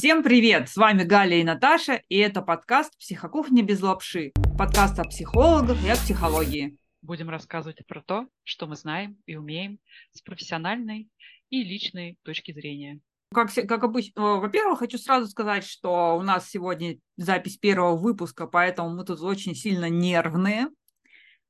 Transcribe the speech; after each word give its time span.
Всем 0.00 0.22
привет! 0.22 0.70
С 0.70 0.78
вами 0.78 1.02
Галя 1.02 1.36
и 1.36 1.44
Наташа, 1.44 2.00
и 2.08 2.16
это 2.16 2.40
подкаст 2.40 2.96
«Психокухня 2.96 3.62
без 3.62 3.82
лапши». 3.82 4.32
Подкаст 4.56 4.98
о 4.98 5.04
психологах 5.04 5.76
и 5.84 5.90
о 5.90 5.94
психологии. 5.94 6.78
Будем 7.02 7.28
рассказывать 7.28 7.86
про 7.86 8.00
то, 8.00 8.26
что 8.42 8.66
мы 8.66 8.76
знаем 8.76 9.18
и 9.26 9.36
умеем 9.36 9.78
с 10.12 10.22
профессиональной 10.22 11.10
и 11.50 11.62
личной 11.62 12.16
точки 12.22 12.50
зрения. 12.50 13.00
Как, 13.34 13.52
как 13.52 13.84
обычно, 13.84 14.38
во-первых, 14.38 14.78
хочу 14.78 14.96
сразу 14.96 15.28
сказать, 15.28 15.66
что 15.66 16.16
у 16.16 16.22
нас 16.22 16.48
сегодня 16.48 16.96
запись 17.18 17.58
первого 17.58 17.98
выпуска, 17.98 18.46
поэтому 18.46 18.96
мы 18.96 19.04
тут 19.04 19.20
очень 19.20 19.54
сильно 19.54 19.90
нервные, 19.90 20.68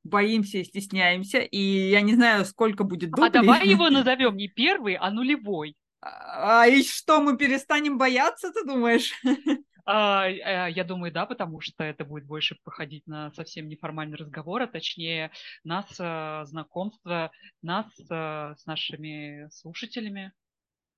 боимся 0.02 0.58
и 0.58 0.64
стесняемся, 0.64 1.38
и 1.38 1.88
я 1.90 2.00
не 2.00 2.14
знаю, 2.14 2.44
сколько 2.44 2.82
будет 2.82 3.12
дублей. 3.12 3.28
А 3.28 3.30
давай 3.30 3.68
его 3.68 3.88
назовем 3.90 4.36
не 4.36 4.48
первый, 4.48 4.96
а 4.96 5.12
нулевой. 5.12 5.76
А, 6.02 6.66
и 6.66 6.82
что, 6.82 7.20
мы 7.20 7.36
перестанем 7.36 7.98
бояться, 7.98 8.52
ты 8.52 8.64
думаешь? 8.64 9.12
А, 9.86 10.26
а, 10.26 10.68
я 10.68 10.84
думаю, 10.84 11.10
да, 11.10 11.26
потому 11.26 11.60
что 11.60 11.82
это 11.82 12.04
будет 12.04 12.24
больше 12.24 12.56
походить 12.62 13.04
на 13.08 13.32
совсем 13.32 13.66
неформальный 13.66 14.18
разговор, 14.18 14.62
а 14.62 14.68
точнее 14.68 15.32
нас, 15.64 15.86
а, 15.98 16.44
знакомство, 16.44 17.32
нас 17.60 17.86
а, 18.08 18.54
с 18.56 18.66
нашими 18.66 19.48
слушателями. 19.50 20.32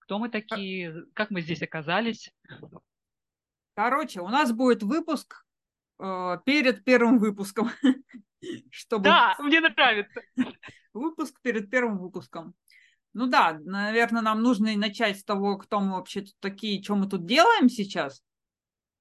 Кто 0.01 0.19
мы 0.19 0.29
такие, 0.29 1.07
как 1.15 1.31
мы 1.31 1.41
здесь 1.41 1.63
оказались? 1.63 2.35
Короче, 3.75 4.21
у 4.21 4.29
нас 4.29 4.53
будет 4.53 4.83
выпуск 4.83 5.47
э, 5.99 6.39
перед 6.45 6.85
первым 6.85 7.19
выпуском. 7.19 7.71
Чтобы... 8.71 9.05
Да, 9.05 9.37
мне 9.39 9.61
нравится. 9.61 10.21
Выпуск 10.93 11.41
перед 11.41 11.71
первым 11.71 11.99
выпуском. 11.99 12.55
Ну 13.15 13.27
да, 13.27 13.59
наверное, 13.65 14.23
нам 14.23 14.43
нужно 14.43 14.75
начать 14.77 15.19
с 15.19 15.25
того, 15.25 15.59
кто 15.59 15.81
мы 15.81 15.93
вообще 15.93 16.23
тут 16.23 16.35
такие, 16.41 16.83
что 16.83 16.97
мы 16.97 17.09
тут 17.09 17.27
делаем 17.27 17.69
сейчас. 17.69 18.23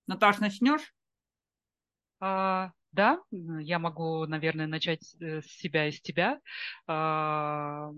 Наташ, 0.08 0.40
начнешь? 0.40 0.94
А, 2.20 2.72
да, 2.92 3.20
я 3.32 3.80
могу, 3.80 4.26
наверное, 4.26 4.68
начать 4.68 5.16
э, 5.22 5.42
с 5.42 5.46
себя 5.46 5.88
и 5.88 5.92
с 5.92 6.02
тебя. 6.02 6.42
А, 6.88 7.92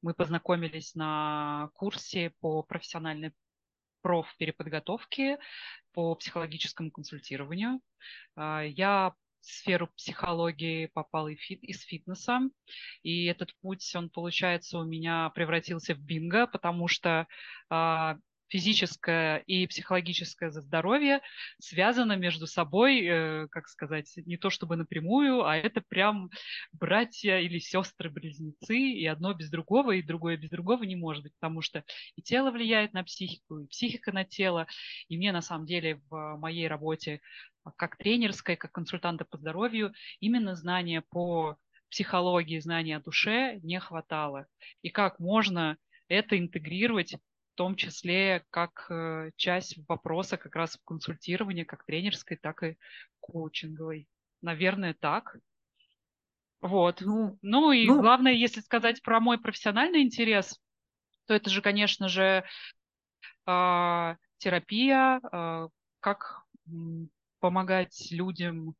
мы 0.00 0.14
познакомились 0.14 0.94
на 0.94 1.70
курсе 1.74 2.32
по 2.40 2.62
профессиональной 2.62 3.32
профпереподготовке 4.00 5.38
по 5.92 6.14
психологическому 6.14 6.90
консультированию. 6.90 7.80
А, 8.34 8.62
я 8.62 9.14
сферу 9.46 9.88
психологии 9.96 10.86
попал 10.86 11.28
и, 11.28 11.36
фит, 11.36 11.62
из 11.62 11.82
фитнеса. 11.82 12.40
И 13.02 13.26
этот 13.26 13.54
путь, 13.60 13.94
он, 13.94 14.10
получается, 14.10 14.78
у 14.78 14.84
меня 14.84 15.30
превратился 15.30 15.94
в 15.94 15.98
бинго, 15.98 16.46
потому 16.46 16.88
что 16.88 17.26
а, 17.70 18.16
физическое 18.48 19.38
и 19.38 19.66
психологическое 19.66 20.50
здоровье 20.50 21.20
связано 21.58 22.16
между 22.16 22.46
собой, 22.46 23.04
э, 23.04 23.48
как 23.48 23.68
сказать, 23.68 24.12
не 24.24 24.36
то 24.36 24.50
чтобы 24.50 24.76
напрямую, 24.76 25.44
а 25.44 25.56
это 25.56 25.80
прям 25.80 26.30
братья 26.72 27.38
или 27.38 27.58
сестры-близнецы, 27.58 28.76
и 28.76 29.06
одно 29.06 29.34
без 29.34 29.50
другого, 29.50 29.92
и 29.92 30.02
другое 30.02 30.36
без 30.36 30.50
другого 30.50 30.84
не 30.84 30.96
может 30.96 31.22
быть, 31.22 31.34
потому 31.40 31.60
что 31.60 31.84
и 32.16 32.22
тело 32.22 32.50
влияет 32.50 32.92
на 32.92 33.04
психику, 33.04 33.60
и 33.60 33.66
психика 33.66 34.12
на 34.12 34.24
тело. 34.24 34.66
И 35.08 35.16
мне 35.16 35.32
на 35.32 35.42
самом 35.42 35.66
деле 35.66 36.00
в 36.08 36.36
моей 36.36 36.68
работе 36.68 37.20
как 37.76 37.96
тренерской, 37.96 38.56
как 38.56 38.72
консультанта 38.72 39.24
по 39.24 39.38
здоровью, 39.38 39.92
именно 40.20 40.54
знания 40.54 41.02
по 41.10 41.56
психологии, 41.90 42.58
знания 42.60 42.96
о 42.96 43.00
душе 43.00 43.58
не 43.62 43.80
хватало. 43.80 44.46
И 44.82 44.90
как 44.90 45.18
можно 45.18 45.76
это 46.08 46.38
интегрировать 46.38 47.16
том 47.56 47.74
числе 47.74 48.44
как 48.50 48.86
э, 48.90 49.30
часть 49.36 49.78
вопроса 49.88 50.36
как 50.36 50.54
раз 50.54 50.76
в 50.76 50.84
консультировании, 50.84 51.64
как 51.64 51.84
тренерской, 51.84 52.36
так 52.36 52.62
и 52.62 52.76
коучинговой. 53.20 54.08
Наверное, 54.42 54.94
так. 54.94 55.36
Вот. 56.60 57.00
Ну, 57.00 57.38
ну 57.42 57.72
и 57.72 57.86
ну... 57.86 58.00
главное, 58.00 58.32
если 58.32 58.60
сказать 58.60 59.02
про 59.02 59.20
мой 59.20 59.38
профессиональный 59.38 60.02
интерес, 60.02 60.60
то 61.26 61.34
это 61.34 61.50
же, 61.50 61.62
конечно 61.62 62.08
же, 62.08 62.44
э, 63.46 64.16
терапия, 64.38 65.20
э, 65.20 65.68
как 66.00 66.44
помогать 67.40 68.08
людям, 68.10 68.70
э, 68.70 68.74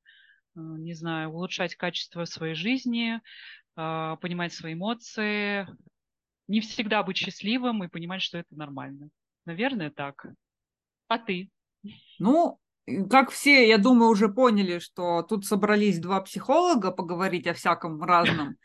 не 0.55 0.95
знаю, 0.95 1.31
улучшать 1.31 1.77
качество 1.77 2.25
своей 2.25 2.55
жизни, 2.55 3.21
э, 3.77 4.17
понимать 4.21 4.53
свои 4.53 4.75
эмоции, 4.75 5.67
не 6.49 6.61
всегда 6.61 7.03
быть 7.03 7.17
счастливым 7.17 7.85
и 7.85 7.89
понимать, 7.89 8.23
что 8.23 8.39
это 8.39 8.55
нормально. 8.55 9.09
Наверное, 9.45 9.91
так. 9.91 10.27
А 11.09 11.19
ты? 11.19 11.51
Ну, 12.19 12.59
как 13.11 13.31
все, 13.31 13.69
я 13.69 13.79
думаю, 13.79 14.11
уже 14.11 14.29
поняли, 14.29 14.79
что 14.79 15.23
тут 15.23 15.45
собрались 15.45 15.99
два 15.99 16.21
психолога 16.21 16.93
поговорить 16.93 17.47
о 17.49 17.55
всяком 17.55 18.01
разном. 18.03 18.57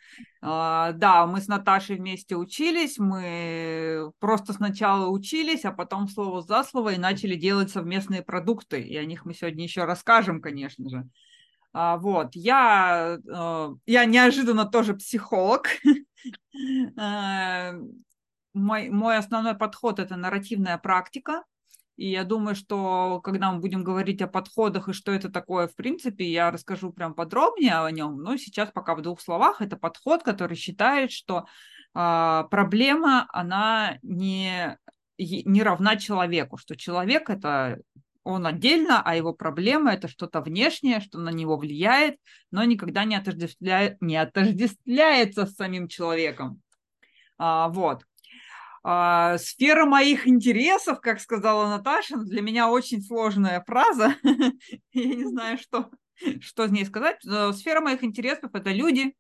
Uh, 0.44 0.94
да, 0.94 1.26
мы 1.26 1.42
с 1.42 1.48
Наташей 1.48 1.98
вместе 1.98 2.36
учились, 2.36 3.00
мы 3.00 4.12
просто 4.20 4.54
сначала 4.54 5.08
учились, 5.08 5.66
а 5.66 5.72
потом 5.72 6.08
слово 6.08 6.42
за 6.42 6.64
слово 6.64 6.94
и 6.94 6.98
начали 7.00 7.36
делать 7.36 7.72
совместные 7.72 8.22
продукты, 8.22 8.82
и 8.82 8.96
о 8.96 9.06
них 9.06 9.26
мы 9.26 9.34
сегодня 9.34 9.64
еще 9.64 9.86
расскажем, 9.86 10.40
конечно 10.40 10.88
же. 10.88 11.08
Uh, 11.74 11.98
вот, 12.00 12.32
я, 12.34 13.18
uh, 13.26 13.78
я 13.86 14.06
неожиданно 14.06 14.66
тоже 14.66 14.94
психолог. 14.94 15.68
мой, 18.54 18.90
мой 18.90 19.18
основной 19.18 19.56
подход– 19.56 20.00
это 20.00 20.18
нарративная 20.18 20.78
практика, 20.78 21.44
и 22.02 22.10
я 22.10 22.24
думаю, 22.24 22.56
что 22.56 23.22
когда 23.24 23.52
мы 23.52 23.60
будем 23.60 23.84
говорить 23.84 24.22
о 24.24 24.28
подходах 24.28 24.90
и 24.90 24.94
что 24.94 25.12
это 25.12 25.30
такое, 25.30 25.68
в 25.68 25.76
принципе, 25.76 26.26
я 26.26 26.50
расскажу 26.50 26.92
прям 26.92 27.14
подробнее 27.14 27.76
о 27.76 27.92
нем. 27.92 28.24
Но 28.24 28.38
сейчас 28.38 28.72
пока 28.72 28.96
в 28.96 29.02
двух 29.02 29.22
словах 29.22 29.62
это 29.62 29.78
подход, 29.78 30.24
который 30.24 30.58
считает, 30.58 31.12
что 31.12 31.46
э, 31.94 32.44
проблема, 32.50 33.28
она 33.32 34.00
не, 34.02 34.80
не 35.20 35.62
равна 35.62 35.96
человеку, 35.98 36.58
что 36.58 36.76
человек 36.76 37.30
это 37.30 37.80
он 38.24 38.46
отдельно, 38.46 39.02
а 39.04 39.16
его 39.16 39.34
проблема 39.34 39.94
это 39.94 40.08
что-то 40.08 40.42
внешнее, 40.42 41.00
что 41.00 41.20
на 41.20 41.30
него 41.30 41.58
влияет, 41.58 42.18
но 42.52 42.64
никогда 42.64 43.04
не, 43.04 43.16
отождествляет, 43.16 44.02
не 44.02 44.16
отождествляется 44.16 45.46
с 45.46 45.56
самим 45.56 45.88
человеком. 45.88 46.62
А, 47.38 47.70
вот. 47.70 48.04
А, 48.84 49.38
сфера 49.38 49.86
моих 49.86 50.28
интересов, 50.28 51.02
как 51.02 51.20
сказала 51.20 51.68
Наташа, 51.68 52.18
для 52.18 52.42
меня 52.42 52.70
очень 52.70 53.02
сложная 53.02 53.64
фраза. 53.66 54.16
Я 54.94 55.16
не 55.16 55.26
знаю, 55.26 55.58
что, 55.58 55.90
что 56.42 56.68
с 56.68 56.72
ней 56.72 56.86
сказать. 56.86 57.22
Сфера 57.22 57.82
моих 57.82 58.04
интересов– 58.04 58.52
это 58.54 58.72
люди. 58.72 59.16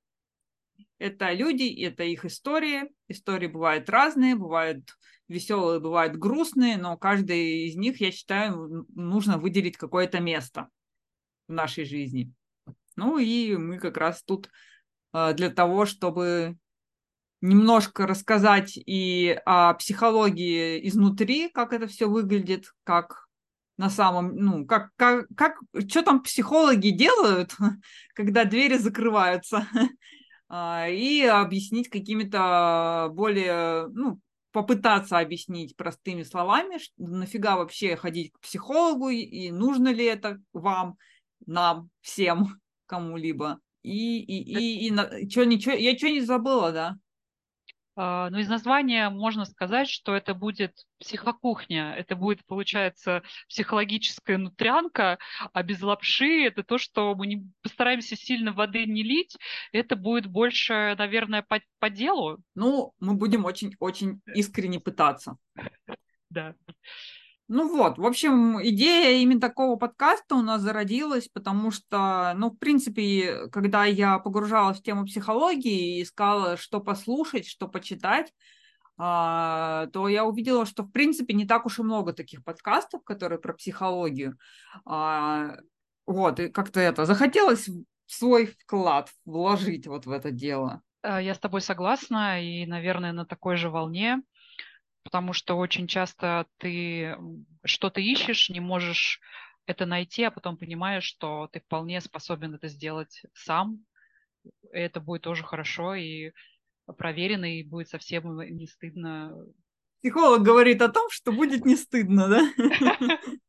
Это 1.01 1.33
люди, 1.33 1.83
это 1.83 2.03
их 2.03 2.25
истории. 2.25 2.91
Истории 3.07 3.47
бывают 3.47 3.89
разные, 3.89 4.35
бывают 4.35 4.95
веселые, 5.27 5.79
бывают 5.79 6.15
грустные, 6.15 6.77
но 6.77 6.95
каждый 6.95 7.65
из 7.65 7.75
них, 7.75 7.99
я 8.01 8.11
считаю, 8.11 8.85
нужно 8.93 9.39
выделить 9.39 9.77
какое-то 9.77 10.19
место 10.19 10.69
в 11.47 11.53
нашей 11.53 11.85
жизни. 11.85 12.31
Ну 12.95 13.17
и 13.17 13.55
мы 13.55 13.79
как 13.79 13.97
раз 13.97 14.21
тут 14.21 14.51
а, 15.11 15.33
для 15.33 15.49
того, 15.49 15.87
чтобы 15.87 16.55
немножко 17.41 18.05
рассказать 18.05 18.73
и 18.77 19.41
о 19.47 19.73
психологии 19.73 20.87
изнутри, 20.87 21.49
как 21.49 21.73
это 21.73 21.87
все 21.87 22.07
выглядит, 22.07 22.71
как 22.83 23.25
на 23.77 23.89
самом, 23.89 24.35
ну, 24.35 24.67
как, 24.67 24.91
как, 24.97 25.25
как 25.35 25.57
что 25.89 26.03
там 26.03 26.21
психологи 26.21 26.89
делают, 26.89 27.55
когда 28.13 28.45
двери 28.45 28.77
закрываются, 28.77 29.67
и 30.53 31.23
объяснить 31.23 31.89
какими-то 31.89 33.09
более, 33.13 33.87
ну, 33.87 34.19
попытаться 34.51 35.17
объяснить 35.17 35.75
простыми 35.75 36.23
словами, 36.23 36.77
нафига 36.97 37.55
вообще 37.55 37.95
ходить 37.95 38.33
к 38.33 38.39
психологу, 38.41 39.09
и 39.09 39.49
нужно 39.51 39.93
ли 39.93 40.03
это 40.05 40.39
вам, 40.53 40.97
нам, 41.45 41.89
всем, 42.01 42.59
кому-либо. 42.85 43.59
И, 43.83 44.19
и, 44.19 44.43
и, 44.43 44.87
и, 44.87 44.93
и 44.93 45.29
что, 45.29 45.45
ничего, 45.45 45.73
я 45.73 45.97
что 45.97 46.09
не 46.09 46.21
забыла, 46.21 46.71
да? 46.71 46.97
А, 47.95 48.29
Но 48.29 48.37
ну, 48.37 48.41
из 48.41 48.47
названия 48.47 49.09
можно 49.09 49.45
сказать, 49.45 49.89
что 49.89 50.15
это 50.15 50.33
будет 50.33 50.85
психокухня, 50.99 51.93
это 51.93 52.15
будет, 52.15 52.45
получается, 52.45 53.21
психологическая 53.49 54.37
нутрянка, 54.37 55.17
а 55.51 55.63
без 55.63 55.81
лапши 55.81 56.45
это 56.45 56.63
то, 56.63 56.77
что 56.77 57.13
мы 57.15 57.27
не 57.27 57.51
постараемся 57.61 58.15
сильно 58.15 58.53
воды 58.53 58.85
не 58.85 59.03
лить, 59.03 59.37
это 59.73 59.95
будет 59.95 60.27
больше, 60.27 60.95
наверное, 60.97 61.41
по, 61.41 61.59
по 61.79 61.89
делу. 61.89 62.39
Ну, 62.55 62.93
мы 62.99 63.15
будем 63.15 63.45
очень-очень 63.45 64.21
искренне 64.35 64.79
пытаться. 64.79 65.37
Да. 66.29 66.55
Ну 67.53 67.67
вот, 67.67 67.97
в 67.97 68.05
общем, 68.05 68.63
идея 68.63 69.21
именно 69.21 69.41
такого 69.41 69.75
подкаста 69.75 70.35
у 70.35 70.41
нас 70.41 70.61
зародилась, 70.61 71.27
потому 71.27 71.69
что, 71.69 72.31
ну, 72.37 72.49
в 72.49 72.55
принципе, 72.55 73.49
когда 73.49 73.83
я 73.83 74.19
погружалась 74.19 74.79
в 74.79 74.83
тему 74.83 75.03
психологии 75.03 75.97
и 75.97 76.03
искала, 76.03 76.55
что 76.55 76.79
послушать, 76.79 77.45
что 77.45 77.67
почитать, 77.67 78.33
а, 78.97 79.87
то 79.87 80.07
я 80.07 80.23
увидела, 80.23 80.65
что, 80.65 80.83
в 80.83 80.91
принципе, 80.91 81.33
не 81.33 81.45
так 81.45 81.65
уж 81.65 81.79
и 81.79 81.83
много 81.83 82.13
таких 82.13 82.41
подкастов, 82.45 83.03
которые 83.03 83.37
про 83.37 83.51
психологию. 83.51 84.37
А, 84.85 85.57
вот, 86.05 86.39
и 86.39 86.47
как-то 86.47 86.79
это 86.79 87.05
захотелось 87.05 87.69
свой 88.05 88.45
вклад 88.45 89.09
вложить 89.25 89.87
вот 89.87 90.05
в 90.05 90.11
это 90.11 90.31
дело. 90.31 90.83
Э, 91.03 91.21
я 91.21 91.35
с 91.35 91.39
тобой 91.39 91.59
согласна 91.59 92.41
и, 92.41 92.65
наверное, 92.65 93.11
на 93.11 93.25
такой 93.25 93.57
же 93.57 93.69
волне, 93.69 94.21
потому 95.03 95.33
что 95.33 95.57
очень 95.57 95.87
часто 95.87 96.45
ты 96.57 97.17
что-то 97.63 98.01
ищешь, 98.01 98.49
не 98.49 98.59
можешь 98.59 99.19
это 99.65 99.85
найти, 99.85 100.23
а 100.23 100.31
потом 100.31 100.57
понимаешь, 100.57 101.03
что 101.03 101.47
ты 101.51 101.59
вполне 101.59 102.01
способен 102.01 102.55
это 102.55 102.67
сделать 102.67 103.23
сам. 103.33 103.85
И 104.73 104.77
это 104.77 104.99
будет 104.99 105.21
тоже 105.21 105.43
хорошо 105.43 105.95
и 105.95 106.31
проверено, 106.97 107.59
и 107.59 107.63
будет 107.63 107.89
совсем 107.89 108.39
не 108.41 108.67
стыдно. 108.67 109.33
Психолог 110.01 110.41
говорит 110.41 110.81
о 110.81 110.89
том, 110.89 111.09
что 111.09 111.31
будет 111.31 111.65
не 111.65 111.75
стыдно, 111.75 112.27
да? 112.27 112.53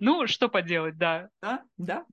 Ну, 0.00 0.26
что 0.26 0.48
поделать, 0.48 0.96
да. 0.96 1.28
Да, 1.42 1.62
да. 1.76 2.06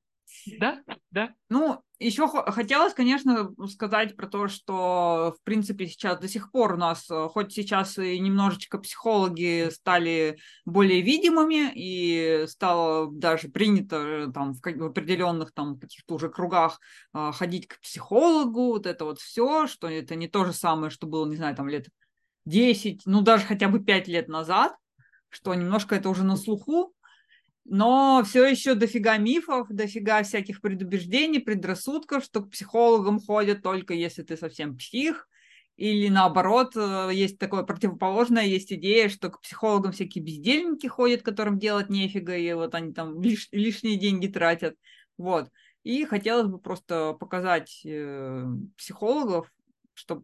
Да, 0.59 0.81
да. 1.11 1.29
Ну, 1.49 1.81
еще 1.99 2.27
хотелось, 2.27 2.93
конечно, 2.93 3.51
сказать 3.67 4.15
про 4.15 4.27
то, 4.27 4.47
что, 4.47 5.35
в 5.39 5.43
принципе, 5.43 5.87
сейчас 5.87 6.19
до 6.19 6.27
сих 6.27 6.51
пор 6.51 6.73
у 6.73 6.77
нас, 6.77 7.09
э, 7.09 7.27
хоть 7.29 7.53
сейчас 7.53 7.97
и 7.97 8.19
немножечко 8.19 8.77
психологи 8.77 9.69
стали 9.71 10.37
более 10.65 11.01
видимыми, 11.01 11.71
и 11.73 12.45
стало 12.47 13.11
даже 13.11 13.49
принято 13.49 13.95
э, 13.95 14.31
там 14.31 14.53
в 14.53 14.65
определенных 14.65 15.53
там 15.53 15.79
каких-то 15.79 16.15
уже 16.15 16.29
кругах 16.29 16.79
а, 17.13 17.31
ходить 17.31 17.67
к 17.67 17.79
психологу, 17.79 18.67
вот 18.67 18.85
это 18.85 19.05
вот 19.05 19.19
все, 19.19 19.67
что 19.67 19.87
это 19.89 20.15
не 20.15 20.27
то 20.27 20.45
же 20.45 20.53
самое, 20.53 20.91
что 20.91 21.07
было, 21.07 21.27
не 21.27 21.35
знаю, 21.35 21.55
там 21.55 21.67
лет 21.67 21.87
10, 22.45 23.03
ну 23.05 23.21
даже 23.21 23.45
хотя 23.45 23.69
бы 23.69 23.79
5 23.79 24.07
лет 24.07 24.27
назад, 24.27 24.75
что 25.29 25.53
немножко 25.53 25.95
это 25.95 26.09
уже 26.09 26.23
на 26.23 26.37
слуху, 26.37 26.93
но 27.69 28.23
все 28.25 28.45
еще 28.45 28.75
дофига 28.75 29.17
мифов, 29.17 29.67
дофига 29.69 30.23
всяких 30.23 30.61
предубеждений, 30.61 31.41
предрассудков, 31.41 32.23
что 32.23 32.41
к 32.41 32.49
психологам 32.49 33.19
ходят 33.19 33.61
только 33.61 33.93
если 33.93 34.23
ты 34.23 34.37
совсем 34.37 34.77
псих, 34.77 35.27
или 35.75 36.07
наоборот, 36.07 36.75
э, 36.75 37.11
есть 37.13 37.37
такое 37.37 37.63
противоположное, 37.63 38.45
есть 38.45 38.71
идея, 38.71 39.09
что 39.09 39.29
к 39.29 39.41
психологам 39.41 39.91
всякие 39.91 40.23
бездельники 40.23 40.87
ходят, 40.87 41.21
которым 41.21 41.59
делать 41.59 41.89
нефига, 41.89 42.35
и 42.35 42.53
вот 42.53 42.73
они 42.73 42.93
там 42.93 43.21
лиш, 43.21 43.49
лишние 43.51 43.97
деньги 43.97 44.27
тратят. 44.27 44.75
Вот. 45.17 45.49
И 45.83 46.05
хотелось 46.05 46.47
бы 46.47 46.59
просто 46.59 47.13
показать 47.19 47.81
э, 47.85 48.45
психологов, 48.77 49.51
чтобы 49.93 50.23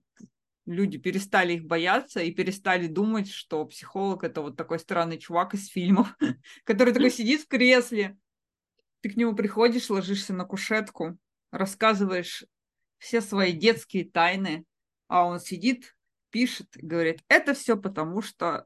люди 0.66 0.98
перестали 0.98 1.54
их 1.54 1.66
бояться 1.66 2.22
и 2.22 2.32
перестали 2.32 2.88
думать, 2.88 3.30
что 3.30 3.66
психолог 3.66 4.24
это 4.24 4.42
вот 4.42 4.56
такой 4.56 4.80
странный 4.80 5.18
чувак 5.18 5.54
из 5.54 5.68
фильмов, 5.68 6.16
который 6.64 6.94
такой 6.94 7.12
сидит 7.12 7.42
в 7.42 7.48
кресле, 7.48 8.18
ты 9.02 9.10
к 9.10 9.18
нему 9.18 9.36
приходишь, 9.36 9.90
ложишься 9.90 10.34
на 10.34 10.46
кушетку, 10.46 11.18
рассказываешь 11.52 12.46
все 12.98 13.20
свои 13.20 13.52
детские 13.52 14.06
тайны, 14.06 14.66
а 15.08 15.26
он 15.26 15.40
сидит, 15.40 15.96
пишет 16.30 16.78
и 16.78 16.86
говорит, 16.86 17.22
это 17.28 17.54
все 17.54 17.76
потому, 17.76 18.22
что 18.22 18.66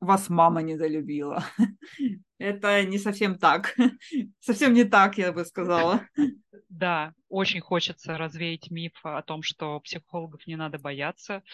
вас 0.00 0.28
мама 0.30 0.62
недолюбила. 0.62 1.44
Это 2.38 2.84
не 2.84 2.98
совсем 2.98 3.38
так. 3.38 3.74
Совсем 4.40 4.74
не 4.74 4.84
так, 4.84 5.18
я 5.18 5.32
бы 5.32 5.44
сказала. 5.44 6.06
Да, 6.68 7.12
очень 7.28 7.60
хочется 7.60 8.18
развеять 8.18 8.68
миф 8.68 8.92
о 9.04 9.22
том, 9.22 9.42
что 9.42 9.78
психологов 9.78 10.44
не 10.48 10.56
надо 10.56 10.76
бояться. 10.76 11.44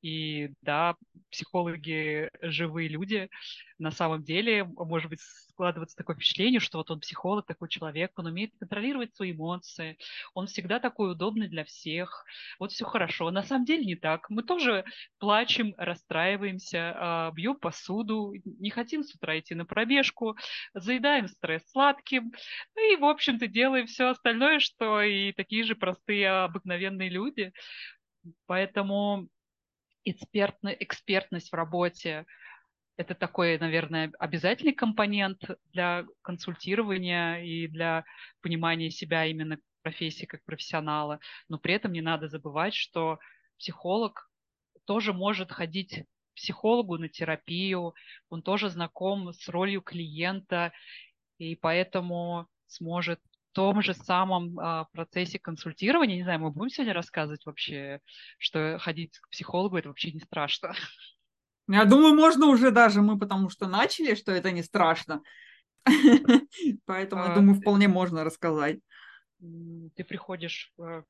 И 0.00 0.50
да, 0.62 0.94
психологи 1.30 2.30
живые 2.42 2.88
люди. 2.88 3.28
На 3.78 3.90
самом 3.90 4.22
деле, 4.22 4.64
может 4.64 5.10
быть, 5.10 5.20
складывается 5.20 5.96
такое 5.96 6.14
впечатление, 6.16 6.60
что 6.60 6.78
вот 6.78 6.90
он 6.90 7.00
психолог, 7.00 7.46
такой 7.46 7.68
человек, 7.68 8.12
он 8.16 8.26
умеет 8.26 8.52
контролировать 8.58 9.14
свои 9.14 9.32
эмоции, 9.32 9.98
он 10.34 10.46
всегда 10.46 10.78
такой 10.78 11.12
удобный 11.12 11.48
для 11.48 11.64
всех, 11.64 12.24
вот 12.60 12.70
все 12.70 12.84
хорошо. 12.84 13.30
На 13.30 13.42
самом 13.42 13.64
деле 13.64 13.84
не 13.84 13.96
так. 13.96 14.30
Мы 14.30 14.42
тоже 14.44 14.84
плачем, 15.18 15.74
расстраиваемся, 15.76 16.94
а, 16.96 17.30
бьем 17.32 17.56
посуду, 17.56 18.34
не 18.44 18.70
хотим 18.70 19.02
с 19.02 19.14
утра 19.14 19.38
идти 19.38 19.54
на 19.54 19.64
пробежку, 19.64 20.36
заедаем 20.74 21.26
стресс 21.28 21.68
сладким, 21.70 22.32
ну 22.76 22.92
и, 22.92 22.96
в 22.96 23.04
общем-то, 23.04 23.48
делаем 23.48 23.86
все 23.86 24.08
остальное, 24.08 24.60
что 24.60 25.02
и 25.02 25.32
такие 25.32 25.64
же 25.64 25.74
простые 25.74 26.30
обыкновенные 26.30 27.08
люди. 27.10 27.52
Поэтому 28.46 29.28
экспертно, 30.10 30.68
экспертность 30.68 31.50
в 31.50 31.54
работе– 31.54 32.26
это 32.98 33.14
такой, 33.14 33.58
наверное, 33.58 34.12
обязательный 34.18 34.74
компонент 34.74 35.40
для 35.72 36.04
консультирования 36.22 37.36
и 37.42 37.68
для 37.68 38.04
понимания 38.42 38.90
себя 38.90 39.24
именно 39.24 39.58
профессии 39.82 40.26
как 40.26 40.44
профессионала. 40.44 41.20
Но 41.48 41.58
при 41.58 41.74
этом 41.74 41.92
не 41.92 42.00
надо 42.00 42.28
забывать, 42.28 42.74
что 42.74 43.20
психолог 43.56 44.28
тоже 44.84 45.12
может 45.12 45.52
ходить 45.52 45.94
к 45.94 46.34
психологу 46.34 46.98
на 46.98 47.08
терапию, 47.08 47.94
он 48.30 48.42
тоже 48.42 48.68
знаком 48.68 49.32
с 49.32 49.48
ролью 49.48 49.80
клиента, 49.80 50.72
и 51.38 51.54
поэтому 51.54 52.48
сможет 52.66 53.20
том 53.58 53.82
же 53.82 53.92
самом 53.92 54.56
а, 54.60 54.84
процессе 54.92 55.40
консультирования, 55.40 56.14
не 56.14 56.22
знаю, 56.22 56.38
мы 56.38 56.52
будем 56.52 56.70
сегодня 56.70 56.94
рассказывать 56.94 57.44
вообще, 57.44 58.00
что 58.38 58.78
ходить 58.78 59.18
к 59.18 59.30
психологу 59.30 59.76
это 59.76 59.88
вообще 59.88 60.12
не 60.12 60.20
страшно. 60.20 60.74
Я 61.66 61.84
думаю, 61.84 62.14
можно 62.14 62.46
уже 62.46 62.70
даже 62.70 63.02
мы, 63.02 63.18
потому 63.18 63.50
что 63.50 63.66
начали, 63.66 64.14
что 64.14 64.30
это 64.30 64.52
не 64.52 64.62
страшно. 64.62 65.22
Поэтому, 66.86 67.24
я 67.24 67.32
а, 67.32 67.34
думаю, 67.34 67.56
вполне 67.56 67.88
можно 67.88 68.22
рассказать. 68.22 68.78
Ты 69.40 70.04
приходишь 70.04 70.72
э, 70.78 71.02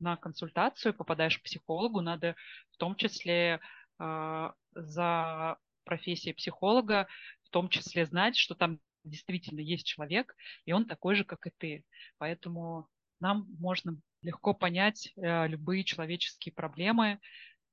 на 0.00 0.16
консультацию, 0.16 0.94
попадаешь 0.94 1.38
к 1.38 1.44
психологу, 1.44 2.00
надо 2.00 2.34
в 2.72 2.76
том 2.76 2.96
числе 2.96 3.60
а, 4.00 4.52
за 4.72 5.58
профессией 5.84 6.34
психолога, 6.34 7.06
в 7.44 7.50
том 7.50 7.68
числе 7.68 8.04
знать, 8.04 8.36
что 8.36 8.56
там 8.56 8.80
действительно 9.04 9.60
есть 9.60 9.86
человек, 9.86 10.34
и 10.64 10.72
он 10.72 10.86
такой 10.86 11.14
же, 11.14 11.24
как 11.24 11.46
и 11.46 11.52
ты. 11.56 11.84
Поэтому 12.18 12.88
нам 13.20 13.46
можно 13.58 13.98
легко 14.22 14.54
понять 14.54 15.12
э, 15.16 15.46
любые 15.48 15.84
человеческие 15.84 16.52
проблемы, 16.52 17.20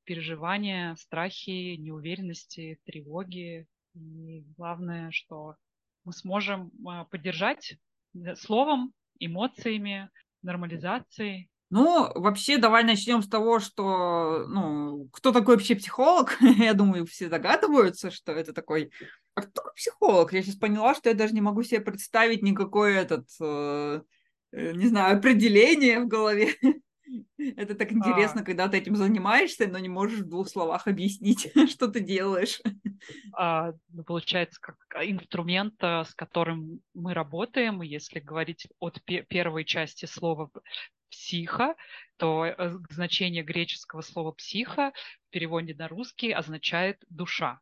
переживания, 0.03 0.95
страхи, 0.95 1.75
неуверенности, 1.75 2.79
тревоги. 2.85 3.67
И 3.93 4.43
главное, 4.57 5.11
что 5.11 5.55
мы 6.03 6.13
сможем 6.13 6.71
э, 6.87 7.05
поддержать 7.09 7.75
э, 8.13 8.35
словом, 8.35 8.93
эмоциями, 9.19 10.09
нормализацией 10.41 11.50
ну, 11.71 12.11
вообще, 12.15 12.57
давай 12.57 12.83
начнем 12.83 13.23
с 13.23 13.29
того, 13.29 13.61
что, 13.61 14.45
ну, 14.49 15.07
кто 15.13 15.31
такой 15.31 15.55
вообще 15.55 15.73
психолог? 15.73 16.37
я 16.57 16.73
думаю, 16.73 17.05
все 17.05 17.29
догадываются, 17.29 18.11
что 18.11 18.33
это 18.33 18.51
такой... 18.51 18.91
А 19.35 19.41
кто 19.41 19.51
такой 19.51 19.73
психолог? 19.75 20.33
Я 20.33 20.43
сейчас 20.43 20.55
поняла, 20.55 20.93
что 20.93 21.07
я 21.07 21.15
даже 21.15 21.33
не 21.33 21.39
могу 21.39 21.63
себе 21.63 21.79
представить 21.79 22.41
никакой 22.41 22.95
этот, 22.95 23.29
э, 23.39 24.01
э 24.51 24.73
не 24.73 24.87
знаю, 24.87 25.17
определение 25.17 26.01
в 26.01 26.09
голове. 26.09 26.55
это 27.37 27.75
так 27.75 27.91
интересно, 27.91 28.41
а... 28.41 28.43
когда 28.43 28.67
ты 28.67 28.77
этим 28.77 28.95
занимаешься, 28.95 29.67
но 29.67 29.79
не 29.79 29.89
можешь 29.89 30.21
в 30.21 30.29
двух 30.29 30.47
словах 30.49 30.87
объяснить, 30.87 31.51
что 31.69 31.87
ты 31.87 31.99
делаешь. 31.99 32.61
А, 33.33 33.73
ну, 33.89 34.03
получается, 34.03 34.59
как 34.61 34.77
инструмент, 35.03 35.75
э, 35.81 36.03
с 36.03 36.13
которым 36.13 36.81
мы 36.93 37.13
работаем, 37.13 37.81
если 37.81 38.19
говорить 38.19 38.67
от 38.79 39.01
первой 39.03 39.65
части 39.65 40.05
слова 40.05 40.49
психа, 41.09 41.75
то 42.17 42.45
э, 42.45 42.77
значение 42.89 43.43
греческого 43.43 44.01
слова 44.01 44.31
психа 44.31 44.93
в 45.27 45.31
переводе 45.31 45.75
на 45.75 45.87
русский 45.87 46.31
означает 46.31 46.97
душа. 47.09 47.59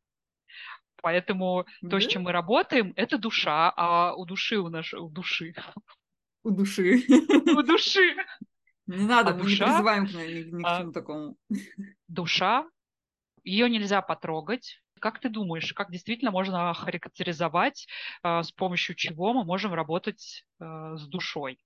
Поэтому 1.01 1.65
да? 1.81 1.89
то, 1.89 1.99
с 1.99 2.07
чем 2.07 2.23
мы 2.23 2.31
работаем, 2.31 2.93
это 2.95 3.17
душа, 3.17 3.73
а 3.75 4.13
у 4.15 4.25
души 4.25 4.57
у 4.57 4.69
нас 4.69 4.93
у 4.93 5.09
души. 5.09 5.53
У 6.43 6.51
души. 6.51 7.03
У 7.57 7.63
души. 7.63 8.15
Не 8.89 9.05
надо, 9.05 9.31
а 9.31 9.33
мы 9.35 9.43
душа, 9.43 9.65
не 9.65 9.71
призываем 9.71 10.07
к, 10.07 10.11
ни, 10.13 10.51
ни 10.51 10.63
к 10.63 10.67
а 10.67 10.79
чему 10.79 10.91
такому. 10.91 11.37
Душа, 12.07 12.65
ее 13.43 13.69
нельзя 13.69 14.01
потрогать. 14.01 14.81
Как 14.99 15.19
ты 15.19 15.29
думаешь, 15.29 15.73
как 15.73 15.91
действительно 15.91 16.31
можно 16.31 16.73
характеризовать, 16.73 17.87
э, 18.23 18.41
с 18.41 18.51
помощью 18.51 18.95
чего 18.95 19.33
мы 19.33 19.45
можем 19.45 19.75
работать 19.75 20.43
э, 20.59 20.95
с 20.97 21.07
душой? 21.07 21.59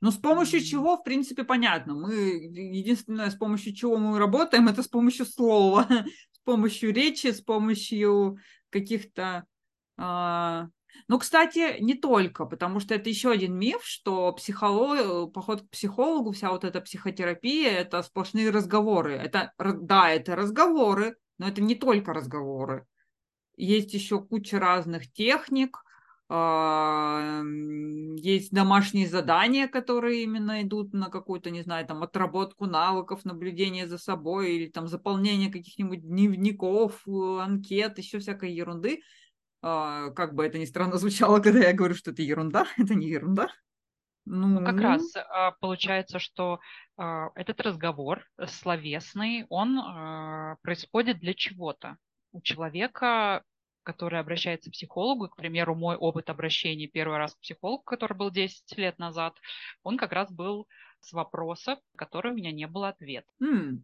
Ну, 0.00 0.10
с 0.10 0.16
помощью 0.16 0.60
чего, 0.60 0.96
в 0.96 1.04
принципе, 1.04 1.44
понятно. 1.44 1.94
Мы 1.94 2.14
единственное, 2.14 3.30
с 3.30 3.36
помощью 3.36 3.74
чего 3.74 3.96
мы 3.96 4.18
работаем, 4.18 4.66
это 4.68 4.82
с 4.82 4.88
помощью 4.88 5.26
слова, 5.26 5.86
с 6.32 6.38
помощью 6.44 6.92
речи, 6.92 7.28
с 7.28 7.40
помощью 7.40 8.38
каких-то... 8.70 9.46
А... 9.96 10.68
Ну, 11.06 11.18
кстати, 11.18 11.80
не 11.80 11.94
только, 11.94 12.44
потому 12.44 12.80
что 12.80 12.94
это 12.94 13.08
еще 13.08 13.30
один 13.30 13.56
миф, 13.56 13.84
что 13.84 14.32
психолог, 14.32 15.32
поход 15.32 15.62
к 15.62 15.70
психологу, 15.70 16.32
вся 16.32 16.50
вот 16.50 16.64
эта 16.64 16.80
психотерапия, 16.80 17.70
это 17.70 18.02
сплошные 18.02 18.50
разговоры. 18.50 19.14
Это, 19.14 19.52
да, 19.58 20.10
это 20.10 20.34
разговоры, 20.34 21.16
но 21.38 21.48
это 21.48 21.62
не 21.62 21.74
только 21.74 22.12
разговоры. 22.12 22.86
Есть 23.56 23.94
еще 23.94 24.20
куча 24.20 24.58
разных 24.58 25.12
техник, 25.12 25.78
а, 26.30 27.42
есть 28.16 28.52
домашние 28.52 29.08
задания, 29.08 29.66
которые 29.66 30.24
именно 30.24 30.62
идут 30.62 30.92
на 30.92 31.08
какую-то, 31.08 31.50
не 31.50 31.62
знаю, 31.62 31.86
там, 31.86 32.02
отработку 32.02 32.66
навыков, 32.66 33.24
наблюдение 33.24 33.88
за 33.88 33.96
собой 33.96 34.52
или 34.52 34.70
там 34.70 34.88
заполнение 34.88 35.50
каких-нибудь 35.50 36.02
дневников, 36.02 37.02
э, 37.08 37.38
анкет, 37.40 37.96
еще 37.96 38.18
всякой 38.18 38.52
ерунды. 38.52 39.00
А, 39.62 40.10
как 40.10 40.34
бы 40.34 40.46
это 40.46 40.58
ни 40.58 40.64
странно 40.64 40.98
звучало, 40.98 41.40
когда 41.40 41.60
я 41.60 41.72
говорю, 41.72 41.94
что 41.94 42.10
это 42.10 42.22
ерунда, 42.22 42.66
это 42.76 42.94
не 42.94 43.08
ерунда. 43.08 43.48
Ну, 44.24 44.46
ну 44.46 44.64
как 44.64 44.78
раз 44.80 45.14
а, 45.16 45.52
получается, 45.52 46.18
что 46.18 46.60
этот 46.98 47.60
разговор 47.60 48.24
словесный, 48.46 49.46
он 49.48 49.78
происходит 50.62 51.20
для 51.20 51.32
чего-то. 51.32 51.96
У 52.32 52.42
человека 52.42 53.42
который 53.88 54.20
обращается 54.20 54.68
к 54.68 54.74
психологу, 54.74 55.30
к 55.30 55.36
примеру, 55.36 55.74
мой 55.74 55.96
опыт 55.96 56.28
обращения 56.28 56.86
первый 56.86 57.16
раз 57.16 57.34
к 57.34 57.40
психологу, 57.40 57.84
который 57.84 58.18
был 58.18 58.30
10 58.30 58.76
лет 58.76 58.98
назад, 58.98 59.34
он 59.82 59.96
как 59.96 60.12
раз 60.12 60.30
был 60.30 60.68
с 61.00 61.14
вопроса, 61.14 61.80
который 61.96 62.32
у 62.32 62.34
меня 62.34 62.52
не 62.52 62.66
было 62.66 62.88
ответа. 62.88 63.26
Mm. 63.42 63.78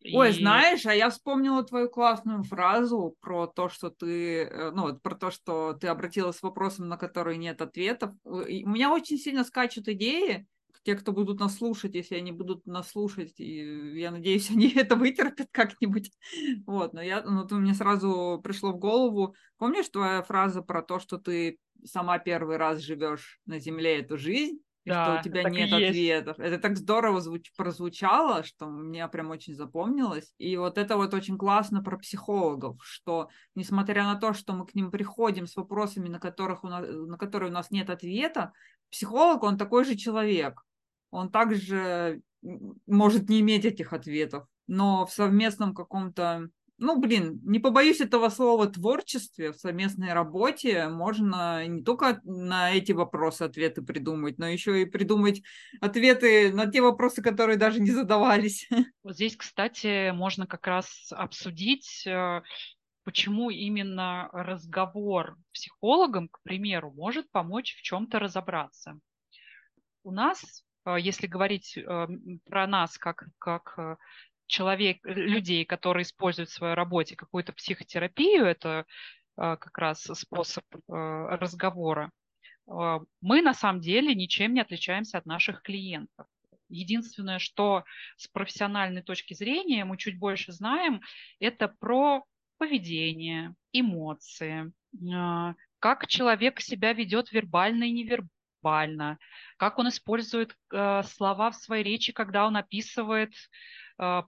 И... 0.00 0.16
Ой, 0.16 0.32
знаешь, 0.32 0.86
а 0.86 0.94
я 0.94 1.10
вспомнила 1.10 1.62
твою 1.62 1.90
классную 1.90 2.42
фразу 2.42 3.16
про 3.20 3.46
то, 3.46 3.68
что 3.68 3.90
ты, 3.90 4.44
э, 4.44 4.70
ну, 4.70 4.98
про 4.98 5.14
то, 5.14 5.30
что 5.30 5.74
ты 5.74 5.88
обратилась 5.88 6.36
с 6.36 6.42
вопросом, 6.42 6.88
на 6.88 6.96
который 6.96 7.36
нет 7.36 7.60
ответов. 7.60 8.14
И 8.48 8.64
у 8.64 8.70
меня 8.70 8.92
очень 8.92 9.18
сильно 9.18 9.44
скачут 9.44 9.88
идеи, 9.88 10.46
те, 10.82 10.96
кто 10.96 11.12
будут 11.12 11.40
нас 11.40 11.56
слушать, 11.56 11.94
если 11.94 12.14
они 12.14 12.32
будут 12.32 12.66
нас 12.66 12.90
слушать, 12.90 13.38
и 13.38 13.98
я 13.98 14.10
надеюсь, 14.10 14.50
они 14.50 14.72
это 14.74 14.96
вытерпят 14.96 15.48
как-нибудь. 15.50 16.10
Вот, 16.66 16.92
но 16.92 17.02
я, 17.02 17.22
ну, 17.22 17.46
то 17.46 17.56
мне 17.56 17.74
сразу 17.74 18.40
пришло 18.42 18.72
в 18.72 18.78
голову, 18.78 19.34
помнишь 19.58 19.88
твоя 19.88 20.22
фраза 20.22 20.62
про 20.62 20.82
то, 20.82 20.98
что 20.98 21.18
ты 21.18 21.58
сама 21.84 22.18
первый 22.18 22.56
раз 22.56 22.80
живешь 22.80 23.40
на 23.46 23.58
земле 23.58 24.00
эту 24.00 24.16
жизнь, 24.16 24.60
и 24.84 24.90
да, 24.90 25.04
что 25.04 25.20
у 25.20 25.22
тебя 25.22 25.44
нет 25.44 25.72
ответов. 25.72 26.38
Это 26.38 26.58
так 26.58 26.76
здорово 26.76 27.20
звуч- 27.20 27.52
прозвучало, 27.56 28.42
что 28.44 28.66
мне 28.66 29.06
прям 29.08 29.30
очень 29.30 29.54
запомнилось. 29.54 30.32
И 30.38 30.56
вот 30.56 30.78
это 30.78 30.96
вот 30.96 31.12
очень 31.14 31.36
классно 31.36 31.82
про 31.82 31.98
психологов, 31.98 32.76
что 32.82 33.28
несмотря 33.54 34.04
на 34.04 34.16
то, 34.16 34.32
что 34.32 34.52
мы 34.54 34.66
к 34.66 34.74
ним 34.74 34.90
приходим 34.90 35.46
с 35.46 35.56
вопросами, 35.56 36.08
на, 36.08 36.18
которых 36.18 36.64
у 36.64 36.68
нас, 36.68 36.86
на 36.88 37.18
которые 37.18 37.50
у 37.50 37.54
нас 37.54 37.70
нет 37.70 37.90
ответа, 37.90 38.52
психолог, 38.90 39.42
он 39.42 39.58
такой 39.58 39.84
же 39.84 39.96
человек 39.96 40.62
он 41.10 41.30
также 41.30 42.22
может 42.86 43.28
не 43.28 43.40
иметь 43.40 43.64
этих 43.64 43.92
ответов, 43.92 44.46
но 44.66 45.04
в 45.06 45.12
совместном 45.12 45.74
каком-то, 45.74 46.48
ну, 46.80 46.98
блин, 46.98 47.40
не 47.44 47.58
побоюсь 47.58 48.00
этого 48.00 48.28
слова, 48.30 48.66
творчестве, 48.66 49.52
в 49.52 49.56
совместной 49.56 50.12
работе 50.12 50.88
можно 50.88 51.66
не 51.66 51.82
только 51.82 52.20
на 52.24 52.72
эти 52.72 52.92
вопросы 52.92 53.42
ответы 53.42 53.82
придумать, 53.82 54.38
но 54.38 54.48
еще 54.48 54.82
и 54.82 54.86
придумать 54.86 55.42
ответы 55.80 56.52
на 56.52 56.66
те 56.66 56.80
вопросы, 56.80 57.22
которые 57.22 57.56
даже 57.56 57.80
не 57.80 57.90
задавались. 57.90 58.68
Вот 59.02 59.14
здесь, 59.14 59.36
кстати, 59.36 60.10
можно 60.10 60.46
как 60.46 60.66
раз 60.66 61.12
обсудить 61.12 62.06
э, 62.06 62.42
почему 63.04 63.50
именно 63.50 64.28
разговор 64.32 65.36
с 65.52 65.60
психологом, 65.60 66.28
к 66.28 66.40
примеру, 66.42 66.92
может 66.92 67.30
помочь 67.30 67.74
в 67.76 67.82
чем-то 67.82 68.18
разобраться. 68.18 68.98
У 70.02 70.10
нас 70.10 70.64
а, 70.84 70.98
если 70.98 71.26
говорить 71.26 71.78
а, 71.78 72.08
про 72.46 72.66
нас 72.66 72.98
как, 72.98 73.24
как 73.38 73.74
э, 73.78 73.96
человек, 74.50 74.98
э, 75.04 75.12
людей, 75.12 75.64
которые 75.64 76.02
используют 76.02 76.50
в 76.50 76.54
своей 76.54 76.74
работе 76.74 77.16
какую-то 77.16 77.52
психотерапию, 77.52 78.44
это 78.44 78.84
а, 79.36 79.56
как 79.56 79.78
раз 79.78 80.02
способ 80.02 80.64
разговора, 80.88 82.10
мы 82.66 83.42
на 83.42 83.54
самом 83.54 83.80
деле 83.80 84.14
ничем 84.14 84.54
не 84.54 84.60
отличаемся 84.60 85.18
от 85.18 85.26
наших 85.26 85.62
клиентов. 85.62 86.26
Единственное, 86.68 87.40
что 87.40 87.84
с 88.16 88.28
профессиональной 88.28 89.02
точки 89.02 89.34
зрения 89.34 89.84
мы 89.84 89.96
чуть 89.96 90.18
больше 90.18 90.52
знаем, 90.52 91.00
это 91.40 91.66
про 91.80 92.22
поведение, 92.58 93.54
эмоции, 93.72 94.72
как 95.80 96.06
человек 96.06 96.60
себя 96.60 96.92
ведет 96.92 97.32
вербально 97.32 97.84
и 97.84 97.92
невербально 97.92 98.30
вербально, 98.60 99.18
как 99.56 99.78
он 99.78 99.88
использует 99.88 100.54
э, 100.72 101.02
слова 101.04 101.50
в 101.50 101.56
своей 101.56 101.82
речи, 101.82 102.12
когда 102.12 102.46
он 102.46 102.56
описывает 102.56 103.30
э, 103.30 103.34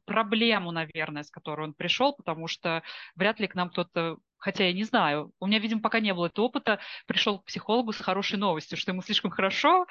проблему, 0.05 0.71
наверное, 0.71 1.23
с 1.23 1.31
которой 1.31 1.69
он 1.69 1.75
пришел, 1.75 2.15
потому 2.15 2.47
что 2.47 2.83
вряд 3.15 3.41
ли 3.41 3.47
к 3.47 3.55
нам 3.55 3.71
кто-то, 3.71 4.19
хотя 4.37 4.65
я 4.65 4.73
не 4.73 4.85
знаю, 4.85 5.33
у 5.41 5.47
меня, 5.47 5.59
видимо, 5.59 5.81
пока 5.81 6.01
не 6.01 6.13
было 6.13 6.27
этого 6.27 6.47
опыта, 6.47 6.79
пришел 7.07 7.39
к 7.39 7.45
психологу 7.45 7.93
с 7.93 7.99
хорошей 7.99 8.39
новостью, 8.39 8.77
что 8.77 8.93
ему 8.93 9.03
слишком 9.03 9.31
хорошо, 9.31 9.87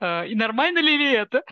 э, 0.00 0.28
и 0.28 0.34
нормально 0.34 0.80
ли 0.80 1.12
это? 1.12 1.42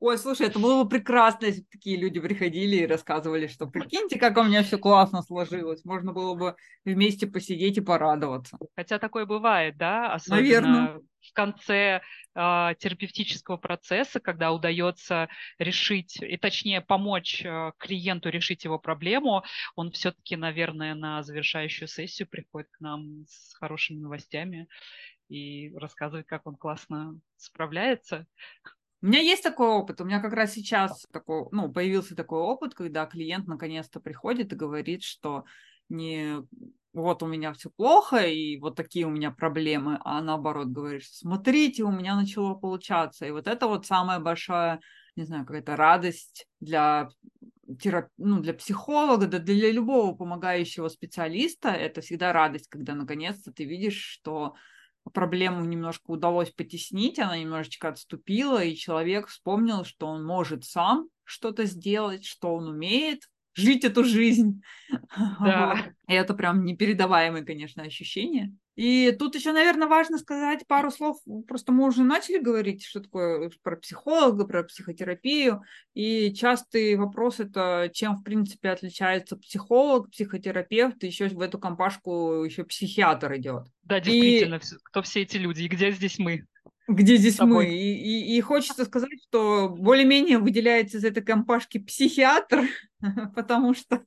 Ой, 0.00 0.18
слушай, 0.18 0.48
это 0.48 0.58
было 0.58 0.82
бы 0.82 0.88
прекрасно, 0.88 1.46
если 1.46 1.62
бы 1.62 1.66
такие 1.70 1.96
люди 1.96 2.20
приходили 2.20 2.76
и 2.76 2.86
рассказывали, 2.86 3.46
что 3.46 3.66
прикиньте, 3.66 4.18
как 4.18 4.36
у 4.36 4.42
меня 4.42 4.62
все 4.62 4.76
классно 4.76 5.22
сложилось. 5.22 5.84
Можно 5.84 6.12
было 6.12 6.34
бы 6.34 6.56
вместе 6.84 7.26
посидеть 7.26 7.78
и 7.78 7.80
порадоваться. 7.80 8.58
Хотя 8.76 8.98
такое 8.98 9.24
бывает, 9.24 9.76
да? 9.78 10.12
Особенно 10.12 10.42
Наверное. 10.42 11.00
в 11.20 11.32
конце 11.32 12.02
э, 12.34 12.74
терапевтического 12.78 13.56
процесса, 13.56 14.20
когда 14.20 14.52
удается 14.52 15.28
решить, 15.58 16.20
и 16.20 16.36
точнее 16.36 16.80
помочь 16.80 17.42
э, 17.42 17.72
клиенту 17.78 18.28
решить 18.28 18.64
его 18.64 18.78
проблему, 18.78 19.42
он 19.74 19.90
все-таки, 19.92 20.36
наверное, 20.36 20.94
на 20.94 21.22
завершающую 21.22 21.88
сессию 21.88 22.28
приходит 22.28 22.68
к 22.72 22.80
нам 22.80 23.24
с 23.28 23.54
хорошими 23.54 24.00
новостями 24.00 24.68
и 25.28 25.72
рассказывает, 25.76 26.26
как 26.26 26.46
он 26.46 26.56
классно 26.56 27.18
справляется. 27.36 28.26
У 29.04 29.06
меня 29.06 29.20
есть 29.20 29.42
такой 29.42 29.68
опыт. 29.68 30.00
У 30.00 30.06
меня 30.06 30.18
как 30.18 30.32
раз 30.32 30.54
сейчас 30.54 31.04
такой, 31.12 31.44
ну, 31.52 31.70
появился 31.70 32.16
такой 32.16 32.38
опыт, 32.40 32.72
когда 32.74 33.04
клиент 33.04 33.46
наконец-то 33.46 34.00
приходит 34.00 34.54
и 34.54 34.56
говорит, 34.56 35.02
что 35.02 35.44
не 35.90 36.38
вот 36.94 37.22
у 37.22 37.26
меня 37.26 37.52
все 37.52 37.68
плохо, 37.68 38.16
и 38.24 38.56
вот 38.56 38.76
такие 38.76 39.04
у 39.04 39.10
меня 39.10 39.30
проблемы, 39.30 40.00
а 40.06 40.22
наоборот 40.22 40.68
говоришь, 40.68 41.10
смотрите, 41.10 41.82
у 41.82 41.90
меня 41.90 42.16
начало 42.16 42.54
получаться. 42.54 43.26
И 43.26 43.30
вот 43.30 43.46
это 43.46 43.66
вот 43.66 43.84
самая 43.84 44.20
большая, 44.20 44.80
не 45.16 45.24
знаю, 45.24 45.44
какая-то 45.44 45.76
радость 45.76 46.46
для 46.60 47.10
терап... 47.78 48.08
ну, 48.16 48.40
для 48.40 48.54
психолога, 48.54 49.26
да 49.26 49.38
для 49.38 49.70
любого 49.70 50.16
помогающего 50.16 50.88
специалиста. 50.88 51.68
Это 51.68 52.00
всегда 52.00 52.32
радость, 52.32 52.68
когда 52.70 52.94
наконец-то 52.94 53.52
ты 53.52 53.64
видишь, 53.64 54.00
что 54.00 54.54
проблему 55.12 55.64
немножко 55.64 56.10
удалось 56.10 56.50
потеснить, 56.50 57.18
она 57.18 57.36
немножечко 57.38 57.88
отступила, 57.88 58.62
и 58.62 58.76
человек 58.76 59.28
вспомнил, 59.28 59.84
что 59.84 60.06
он 60.06 60.24
может 60.24 60.64
сам 60.64 61.08
что-то 61.24 61.64
сделать, 61.64 62.24
что 62.24 62.54
он 62.54 62.68
умеет, 62.68 63.20
жить 63.54 63.84
эту 63.84 64.04
жизнь. 64.04 64.62
Да. 65.40 65.74
Вот. 65.74 65.94
И 66.08 66.14
это 66.14 66.34
прям 66.34 66.64
непередаваемое, 66.64 67.44
конечно, 67.44 67.82
ощущение. 67.82 68.54
И 68.76 69.12
тут 69.12 69.36
еще, 69.36 69.52
наверное, 69.52 69.86
важно 69.86 70.18
сказать 70.18 70.66
пару 70.66 70.90
слов. 70.90 71.18
Просто 71.46 71.72
мы 71.72 71.86
уже 71.86 72.02
начали 72.02 72.38
говорить, 72.38 72.84
что 72.84 73.00
такое 73.00 73.50
про 73.62 73.76
психолога, 73.76 74.46
про 74.46 74.64
психотерапию. 74.64 75.62
И 75.94 76.32
частый 76.34 76.96
вопрос 76.96 77.38
это, 77.38 77.90
чем, 77.92 78.16
в 78.16 78.24
принципе, 78.24 78.70
отличается 78.70 79.36
психолог, 79.36 80.10
психотерапевт, 80.10 81.04
и 81.04 81.06
еще 81.06 81.28
в 81.28 81.40
эту 81.40 81.58
компашку 81.58 82.42
еще 82.42 82.64
психиатр 82.64 83.36
идет. 83.36 83.66
Да, 83.84 84.00
действительно, 84.00 84.56
и... 84.56 84.76
кто 84.82 85.02
все 85.02 85.22
эти 85.22 85.36
люди 85.36 85.62
и 85.62 85.68
где 85.68 85.92
здесь 85.92 86.18
мы? 86.18 86.44
Где 86.86 87.16
здесь 87.16 87.38
мы? 87.38 87.66
И, 87.66 87.94
и, 87.94 88.36
и 88.36 88.40
хочется 88.40 88.84
сказать, 88.84 89.22
что 89.28 89.70
более-менее 89.70 90.38
выделяется 90.38 90.98
из 90.98 91.04
этой 91.04 91.22
компашки 91.22 91.78
психиатр, 91.78 92.68
потому 93.34 93.74
что, 93.74 94.04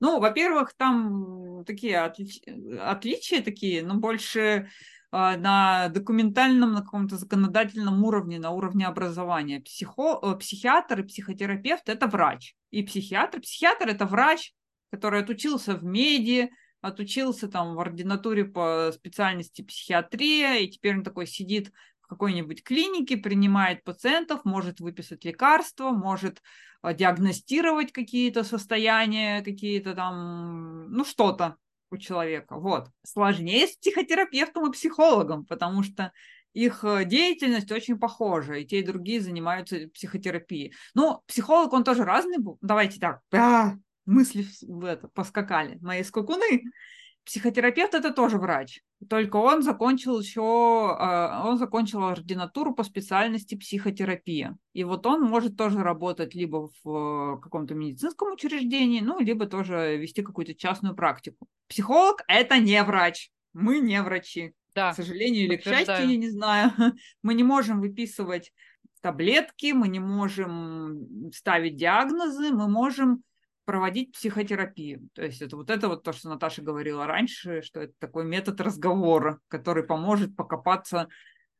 ну, 0.00 0.20
во-первых, 0.20 0.74
там 0.76 1.64
такие 1.64 1.98
отлич... 1.98 2.40
отличия 2.80 3.42
такие, 3.42 3.82
но 3.82 3.94
больше 3.94 4.40
э, 4.40 4.66
на 5.10 5.88
документальном, 5.88 6.72
на 6.72 6.82
каком-то 6.82 7.16
законодательном 7.16 8.04
уровне, 8.04 8.38
на 8.38 8.50
уровне 8.50 8.86
образования. 8.86 9.60
Психо... 9.60 10.18
Э, 10.22 10.36
психиатр 10.36 11.00
и 11.00 11.02
психотерапевт– 11.04 11.82
это 11.88 12.06
врач. 12.06 12.54
И 12.70 12.82
психиатр. 12.82 13.40
Психиатр– 13.40 13.88
это 13.88 14.06
врач, 14.06 14.52
который 14.90 15.20
отучился 15.20 15.74
в 15.74 15.84
меди, 15.84 16.50
отучился 16.80 17.48
там 17.48 17.74
в 17.74 17.80
ординатуре 17.80 18.44
по 18.44 18.90
специальности 18.92 19.62
психиатрия, 19.62 20.58
и 20.58 20.68
теперь 20.68 20.96
он 20.96 21.04
такой 21.04 21.26
сидит 21.26 21.72
какой-нибудь 22.06 22.62
клинике, 22.62 23.16
принимает 23.16 23.84
пациентов, 23.84 24.44
может 24.44 24.80
выписать 24.80 25.24
лекарства, 25.24 25.90
может 25.90 26.42
а, 26.82 26.94
диагностировать 26.94 27.92
какие-то 27.92 28.44
состояния, 28.44 29.42
какие-то 29.42 29.94
там, 29.94 30.90
ну 30.90 31.04
что-то. 31.04 31.56
у 31.90 31.96
человека. 31.96 32.56
Вот. 32.56 32.88
Сложнее 33.04 33.66
с 33.66 33.76
психотерапевтом 33.76 34.68
и 34.68 34.72
психологом, 34.72 35.46
потому 35.46 35.82
что 35.82 36.12
их 36.56 36.84
э, 36.84 37.04
деятельность 37.04 37.70
очень 37.70 37.98
похожа, 37.98 38.54
и 38.54 38.64
те, 38.64 38.80
и 38.80 38.86
другие 38.86 39.20
занимаются 39.20 39.88
психотерапией. 39.92 40.72
Ну, 40.94 41.22
психолог, 41.26 41.72
он 41.74 41.84
тоже 41.84 42.04
разный 42.04 42.38
был. 42.38 42.56
Давайте 42.62 42.98
так, 42.98 43.20
а, 43.34 43.74
мысли 44.06 44.46
в 44.62 44.84
это, 44.84 45.08
поскакали, 45.08 45.78
мои 45.82 46.02
скакуны. 46.02 46.62
Психотерапевт 47.26 47.92
это 47.94 48.12
тоже 48.12 48.38
врач, 48.38 48.82
только 49.10 49.36
он 49.36 49.64
закончил 49.64 50.20
еще, 50.20 50.96
э, 50.96 51.42
он 51.44 51.58
закончил 51.58 52.04
ординатуру 52.04 52.72
по 52.72 52.84
специальности 52.84 53.56
психотерапия. 53.56 54.56
И 54.74 54.84
вот 54.84 55.04
он 55.06 55.22
может 55.22 55.56
тоже 55.56 55.82
работать 55.82 56.36
либо 56.36 56.70
в 56.84 57.40
каком-то 57.42 57.74
медицинском 57.74 58.32
учреждении, 58.32 59.00
ну, 59.00 59.18
либо 59.18 59.46
тоже 59.46 59.96
вести 59.96 60.22
какую-то 60.22 60.54
частную 60.54 60.94
практику. 60.94 61.48
Психолог 61.66 62.22
это 62.28 62.58
не 62.58 62.80
врач, 62.84 63.30
мы 63.52 63.80
не 63.80 64.00
врачи. 64.02 64.52
Да, 64.72 64.92
к 64.92 64.94
сожалению 64.94 65.46
или 65.46 65.56
к 65.56 65.64
счастью, 65.64 66.08
я 66.08 66.16
не 66.16 66.30
знаю, 66.30 66.70
мы 67.22 67.34
не 67.34 67.42
можем 67.42 67.80
выписывать 67.80 68.52
таблетки, 69.00 69.72
мы 69.72 69.88
не 69.88 69.98
можем 69.98 71.32
ставить 71.32 71.74
диагнозы, 71.74 72.50
мы 72.52 72.68
можем 72.68 73.24
проводить 73.66 74.12
психотерапию. 74.12 75.10
То 75.12 75.22
есть 75.22 75.42
это 75.42 75.56
вот 75.56 75.68
это 75.68 75.88
вот 75.88 76.02
то, 76.02 76.12
что 76.12 76.30
Наташа 76.30 76.62
говорила 76.62 77.06
раньше, 77.06 77.60
что 77.60 77.80
это 77.82 77.92
такой 77.98 78.24
метод 78.24 78.60
разговора, 78.62 79.40
который 79.48 79.82
поможет 79.82 80.34
покопаться 80.34 81.08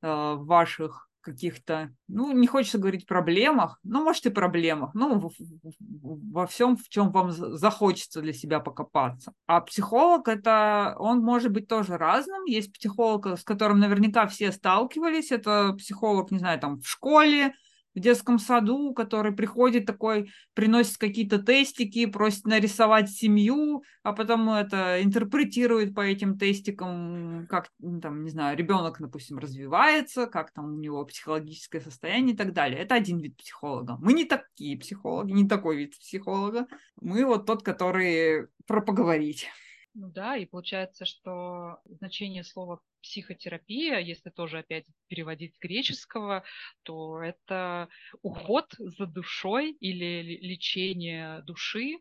э, 0.01 0.07
в 0.07 0.47
ваших 0.47 1.07
каких-то, 1.27 1.93
ну, 2.07 2.31
не 2.31 2.47
хочется 2.47 2.79
говорить 2.79 3.05
проблемах, 3.05 3.81
ну, 3.83 4.05
может 4.05 4.27
и 4.27 4.31
проблемах, 4.31 4.95
ну, 4.95 5.33
во 5.81 6.47
всем, 6.47 6.77
в 6.77 6.89
чем 6.89 7.11
вам 7.11 7.33
захочется 7.33 8.23
для 8.23 8.33
себя 8.33 8.61
покопаться. 8.61 9.33
А 9.47 9.61
психолог 9.61 10.29
это, 10.29 10.95
он 10.99 11.19
может 11.19 11.51
быть 11.51 11.67
тоже 11.67 11.99
разным. 11.99 12.45
Есть 12.45 12.73
психолог, 12.73 13.27
с 13.27 13.43
которым 13.43 13.81
наверняка 13.81 14.29
все 14.29 14.53
сталкивались. 14.53 15.33
Это 15.33 15.75
психолог, 15.77 16.31
не 16.31 16.39
знаю, 16.39 16.61
там 16.61 16.79
в 16.79 16.89
школе, 16.89 17.55
в 17.97 18.01
детском 18.01 18.39
саду, 18.39 18.93
который 18.93 19.33
приходит 19.33 19.87
такой, 19.87 20.31
приносит 20.53 20.99
какие-то 20.99 21.39
тестики, 21.39 22.05
просит 22.05 22.45
нарисовать 22.45 23.11
семью, 23.11 23.83
а 24.03 24.13
потом 24.13 24.51
это 24.51 25.03
интерпретирует 25.03 25.95
по 25.95 26.03
этим 26.03 26.39
тестикам, 26.39 27.47
как, 27.49 27.71
ну, 27.79 28.01
там, 28.01 28.23
не 28.23 28.31
знаю, 28.31 28.57
ребенок, 28.57 29.01
допустим, 29.01 29.39
развивается, 29.39 30.27
как 30.27 30.53
там 30.53 30.75
у 30.75 30.79
него 30.79 31.05
психологическое 31.07 31.81
состояние 31.81 32.35
и 32.35 32.37
так 32.37 32.53
далее. 32.53 32.81
Это 32.81 32.95
один 32.95 33.19
вид 33.19 33.39
психолога. 33.39 33.97
Мы 33.99 34.13
не 34.13 34.27
такие 34.27 34.79
психологи, 34.79 35.33
не 35.33 35.49
такой 35.49 35.77
вид 35.77 35.99
психолога. 35.99 36.67
Мы 37.01 37.25
вот 37.25 37.47
тот, 37.47 37.63
который 37.63 38.49
про 38.67 38.83
поговорить. 38.83 39.47
Ну 39.95 40.11
да, 40.11 40.37
и 40.37 40.45
получается, 40.45 41.07
что 41.07 41.79
значение 41.87 42.45
слова 42.45 42.81
психотерапия, 43.07 43.99
если 43.99 44.31
тоже 44.31 44.59
опять 44.59 44.87
переводить 45.07 45.55
с 45.55 45.59
греческого, 45.59 46.43
то 46.83 47.23
это 47.23 47.89
уход 48.23 48.75
за 48.79 49.07
душой 49.07 49.73
или 49.73 50.39
лечение 50.43 51.43
души. 51.43 51.99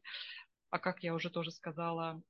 А 0.72 0.80
как 0.80 1.04
я 1.04 1.14
уже 1.14 1.30
тоже 1.30 1.52
сказала, 1.52 2.22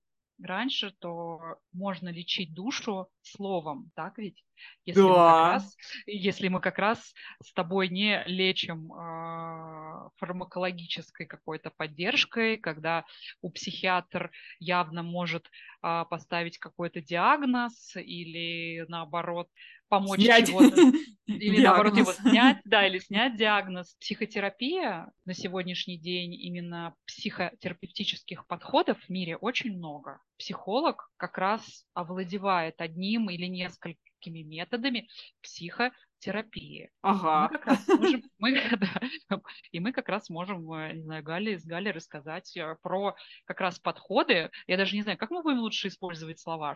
раньше, 0.41 0.91
то 0.99 1.39
можно 1.73 2.09
лечить 2.09 2.53
душу 2.53 3.07
словом, 3.21 3.91
так 3.95 4.17
ведь? 4.17 4.43
Если, 4.85 5.01
да. 5.01 5.07
мы, 5.07 5.13
как 5.13 5.53
раз, 5.53 5.77
если 6.05 6.47
мы 6.47 6.59
как 6.61 6.79
раз 6.79 7.13
с 7.43 7.53
тобой 7.53 7.89
не 7.89 8.23
лечим 8.25 8.93
э, 8.93 10.09
фармакологической 10.17 11.25
какой-то 11.25 11.71
поддержкой, 11.71 12.57
когда 12.57 13.05
у 13.41 13.49
психиатр 13.49 14.31
явно 14.59 15.03
может 15.03 15.49
э, 15.83 16.05
поставить 16.09 16.57
какой-то 16.57 17.01
диагноз 17.01 17.95
или 17.95 18.85
наоборот 18.87 19.49
помочь 19.89 20.21
снять. 20.21 20.47
чего-то, 20.47 20.75
или 21.27 21.61
наоборот 21.61 21.97
его 21.97 22.13
снять, 22.13 22.57
да, 22.65 22.87
или 22.87 22.99
снять 23.05 23.35
диагноз. 23.37 23.95
Психотерапия 23.99 25.11
на 25.25 25.33
сегодняшний 25.33 25.97
день 25.97 26.33
именно 26.33 26.95
психотерапевтических 27.07 28.47
подходов 28.47 28.99
в 28.99 29.09
мире 29.09 29.37
очень 29.37 29.75
много. 29.75 30.19
Психолог 30.37 31.09
как 31.17 31.37
раз 31.37 31.85
овладевает 31.93 32.81
одним 32.81 33.29
или 33.29 33.45
несколькими 33.45 34.43
методами 34.43 35.07
психо 35.41 35.91
терапии. 36.25 36.89
Ага. 37.01 37.49
Мы 37.51 37.59
как 37.59 37.67
раз 37.67 37.87
можем, 37.87 38.23
мы, 38.39 38.51
да, 39.29 39.41
и 39.71 39.79
мы 39.79 39.91
как 39.91 40.09
раз 40.09 40.29
можем, 40.29 40.71
э, 40.73 40.93
не 40.93 41.03
знаю, 41.03 41.23
Гали, 41.23 41.55
с 41.55 41.65
Галей 41.65 41.91
рассказать 41.91 42.57
э, 42.57 42.75
про 42.81 43.15
как 43.45 43.61
раз 43.61 43.79
подходы. 43.79 44.49
Я 44.65 44.77
даже 44.77 44.95
не 44.95 45.03
знаю, 45.03 45.17
как 45.17 45.29
мы 45.29 45.43
будем 45.43 45.59
лучше 45.59 45.87
использовать 45.87 46.39
слова. 46.39 46.75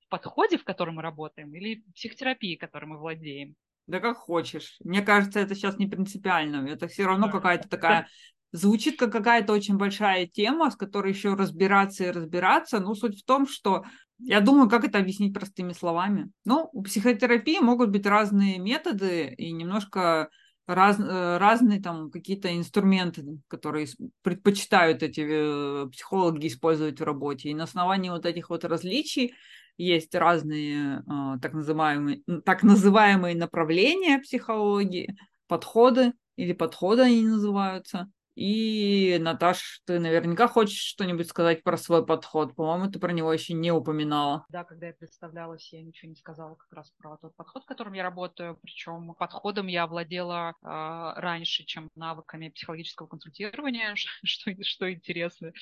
В 0.00 0.08
подходе, 0.08 0.56
в 0.56 0.64
котором 0.64 0.96
мы 0.96 1.02
работаем, 1.02 1.54
или 1.54 1.84
психотерапии, 1.94 2.56
которой 2.56 2.86
мы 2.86 2.98
владеем. 2.98 3.54
Да 3.86 4.00
как 4.00 4.16
хочешь. 4.16 4.76
Мне 4.82 5.02
кажется, 5.02 5.40
это 5.40 5.54
сейчас 5.54 5.78
не 5.78 5.86
принципиально. 5.86 6.66
Это 6.68 6.88
все 6.88 7.04
равно 7.04 7.30
какая-то 7.30 7.68
такая 7.68 8.08
звучит 8.52 8.98
как 8.98 9.12
какая-то 9.12 9.52
очень 9.52 9.76
большая 9.76 10.26
тема, 10.26 10.70
с 10.70 10.76
которой 10.76 11.12
еще 11.12 11.34
разбираться 11.34 12.04
и 12.04 12.10
разбираться. 12.10 12.80
Но 12.80 12.94
суть 12.94 13.20
в 13.20 13.24
том, 13.24 13.46
что 13.46 13.84
я 14.18 14.40
думаю, 14.40 14.68
как 14.68 14.84
это 14.84 14.98
объяснить 14.98 15.34
простыми 15.34 15.72
словами. 15.72 16.30
Ну, 16.44 16.68
у 16.72 16.82
психотерапии 16.82 17.58
могут 17.58 17.90
быть 17.90 18.06
разные 18.06 18.58
методы 18.58 19.34
и 19.36 19.52
немножко 19.52 20.30
раз, 20.66 20.98
э, 20.98 21.38
разные 21.38 21.80
там 21.80 22.10
какие-то 22.10 22.54
инструменты, 22.56 23.24
которые 23.48 23.86
предпочитают 24.22 25.02
эти 25.02 25.24
э, 25.26 25.88
психологи 25.90 26.46
использовать 26.48 27.00
в 27.00 27.04
работе. 27.04 27.50
И 27.50 27.54
на 27.54 27.64
основании 27.64 28.10
вот 28.10 28.26
этих 28.26 28.50
вот 28.50 28.64
различий 28.64 29.34
есть 29.76 30.14
разные 30.14 31.02
э, 31.06 31.38
так 31.40 31.52
называемые, 31.52 32.22
так 32.44 32.62
называемые 32.62 33.36
направления 33.36 34.18
психологии, 34.18 35.16
подходы 35.46 36.12
или 36.36 36.52
подходы 36.52 37.02
они 37.02 37.22
называются. 37.22 38.10
И, 38.36 39.16
Наташ, 39.18 39.80
ты 39.86 39.98
наверняка 39.98 40.46
хочешь 40.46 40.78
что-нибудь 40.78 41.26
сказать 41.26 41.62
про 41.62 41.78
свой 41.78 42.04
подход. 42.04 42.54
По-моему, 42.54 42.90
ты 42.90 42.98
про 42.98 43.10
него 43.12 43.32
еще 43.32 43.54
не 43.54 43.72
упоминала. 43.72 44.44
Да, 44.50 44.62
когда 44.64 44.88
я 44.88 44.92
представлялась, 44.92 45.72
я 45.72 45.82
ничего 45.82 46.10
не 46.10 46.16
сказала 46.16 46.54
как 46.54 46.70
раз 46.70 46.92
про 46.98 47.16
тот 47.16 47.34
подход, 47.34 47.64
которым 47.64 47.94
я 47.94 48.02
работаю. 48.02 48.58
Причем 48.62 49.14
подходом 49.14 49.68
я 49.68 49.86
владела 49.86 50.50
э, 50.50 51.20
раньше, 51.20 51.64
чем 51.64 51.88
навыками 51.94 52.50
психологического 52.50 53.06
консультирования, 53.06 53.94
что, 54.24 54.52
что 54.62 54.92
интересно. 54.92 55.52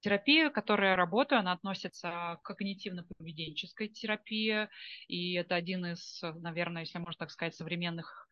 Терапия, 0.00 0.50
которой 0.50 0.90
я 0.90 0.96
работаю, 0.96 1.38
она 1.38 1.52
относится 1.52 2.38
к 2.42 2.50
когнитивно-поведенческой 2.50 3.88
терапии. 3.88 4.68
И 5.08 5.32
это 5.34 5.54
один 5.54 5.86
из, 5.86 6.20
наверное, 6.22 6.82
если 6.82 6.98
можно 6.98 7.20
так 7.20 7.30
сказать, 7.30 7.54
современных 7.54 8.28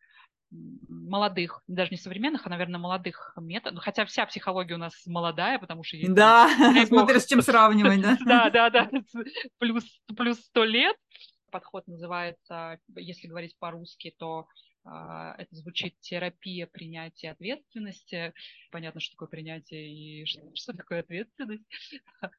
молодых, 0.51 1.61
даже 1.67 1.91
не 1.91 1.97
современных, 1.97 2.45
а, 2.45 2.49
наверное, 2.49 2.79
молодых 2.79 3.33
методов. 3.37 3.83
Хотя 3.83 4.05
вся 4.05 4.25
психология 4.25 4.75
у 4.75 4.79
нас 4.79 4.93
молодая, 5.05 5.59
потому 5.59 5.83
что... 5.83 5.97
Есть, 5.97 6.13
да, 6.13 6.49
смотря 6.87 7.19
с 7.19 7.25
чем 7.25 7.41
сравнивать, 7.41 8.01
да? 8.01 8.17
Да, 8.25 8.49
да, 8.49 8.69
да, 8.69 8.89
плюс, 9.59 9.83
плюс 10.15 10.39
100 10.39 10.63
лет. 10.65 10.95
Подход 11.49 11.87
называется, 11.87 12.79
если 12.95 13.27
говорить 13.27 13.57
по-русски, 13.57 14.13
то 14.17 14.47
а, 14.85 15.35
это 15.37 15.55
звучит 15.55 15.99
терапия 15.99 16.65
принятия 16.65 17.31
ответственности. 17.31 18.33
Понятно, 18.71 19.01
что 19.01 19.15
такое 19.15 19.27
принятие 19.27 19.89
и 19.93 20.25
что, 20.25 20.41
что 20.55 20.73
такое 20.73 21.01
ответственность. 21.01 21.65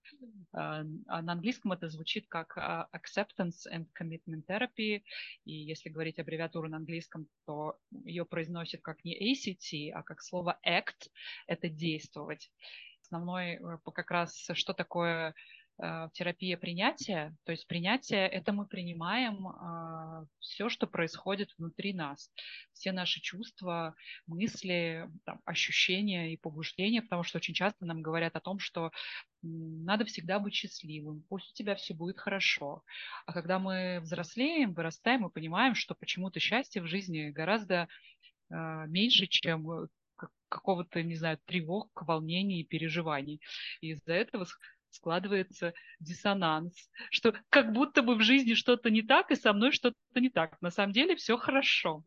А, 0.53 0.85
а 1.07 1.23
на 1.23 1.33
английском 1.33 1.73
это 1.73 1.89
звучит 1.89 2.27
как 2.29 2.57
acceptance 2.93 3.67
and 3.73 3.87
commitment 3.99 4.45
therapy. 4.49 5.03
И 5.45 5.53
если 5.53 5.89
говорить 5.89 6.19
аббревиатуру 6.19 6.69
на 6.69 6.79
английском, 6.79 7.29
то 7.47 7.79
ее 8.05 8.25
произносят 8.25 8.83
как 8.83 9.05
не 9.05 9.15
ACT, 9.15 9.93
а 9.93 10.03
как 10.03 10.21
слово 10.21 10.59
act– 10.67 11.09
это 11.47 11.69
действовать. 11.69 12.51
Основной 13.03 13.55
э, 13.55 13.79
как 13.95 14.11
раз, 14.11 14.51
что 14.53 14.73
такое 14.75 15.35
терапия 16.13 16.57
принятия. 16.57 17.35
То 17.45 17.53
есть 17.53 17.67
принятие– 17.67 18.29
это 18.29 18.53
мы 18.53 18.67
принимаем 18.67 19.49
а, 19.49 20.25
все, 20.39 20.69
что 20.69 20.87
происходит 20.87 21.51
внутри 21.57 21.95
нас. 21.95 22.31
Все 22.73 22.93
наши 22.93 23.21
чувства, 23.21 23.95
мысли, 24.27 25.09
там, 25.25 25.41
ощущения 25.45 26.33
и 26.33 26.37
побуждения, 26.37 27.03
потому 27.03 27.23
что 27.23 27.39
очень 27.39 27.55
часто 27.55 27.87
нам 27.87 28.03
говорят 28.03 28.37
о 28.37 28.41
том, 28.41 28.59
что 28.59 28.91
надо 29.43 30.05
всегда 30.05 30.39
быть 30.39 30.55
счастливым, 30.55 31.25
пусть 31.29 31.51
у 31.51 31.55
тебя 31.55 31.75
все 31.75 31.95
будет 31.95 32.19
хорошо. 32.19 32.83
А 33.27 33.33
когда 33.33 33.59
мы 33.59 34.01
взрослеем, 34.03 34.75
вырастаем, 34.75 35.23
мы 35.23 35.31
понимаем, 35.31 35.75
что 35.75 35.95
почему-то 35.95 36.41
счастье 36.41 36.83
в 36.83 36.87
жизни 36.87 37.31
гораздо 37.31 37.89
а, 38.51 38.87
меньше, 38.87 39.27
чем 39.27 39.71
э, 39.71 39.87
какого-то, 40.49 41.03
не 41.03 41.17
знаю, 41.17 41.39
тревог, 41.47 41.91
волнений 42.03 42.61
и 42.61 42.67
переживаний. 42.67 43.41
И 43.81 43.91
из-за 43.93 44.13
этого 44.13 44.47
складывается 44.91 45.75
диссонанс, 45.99 46.91
что 47.11 47.35
как 47.49 47.73
будто 47.73 48.03
бы 48.03 48.15
в 48.15 48.23
жизни 48.23 48.55
что-то 48.55 48.91
не 48.91 49.03
так, 49.03 49.31
и 49.31 49.37
со 49.37 49.53
мной 49.53 49.73
что-то 49.73 49.97
не 50.15 50.31
так. 50.31 50.61
На 50.61 50.71
самом 50.71 50.93
деле 50.93 51.17
все 51.17 51.37
хорошо. 51.37 52.05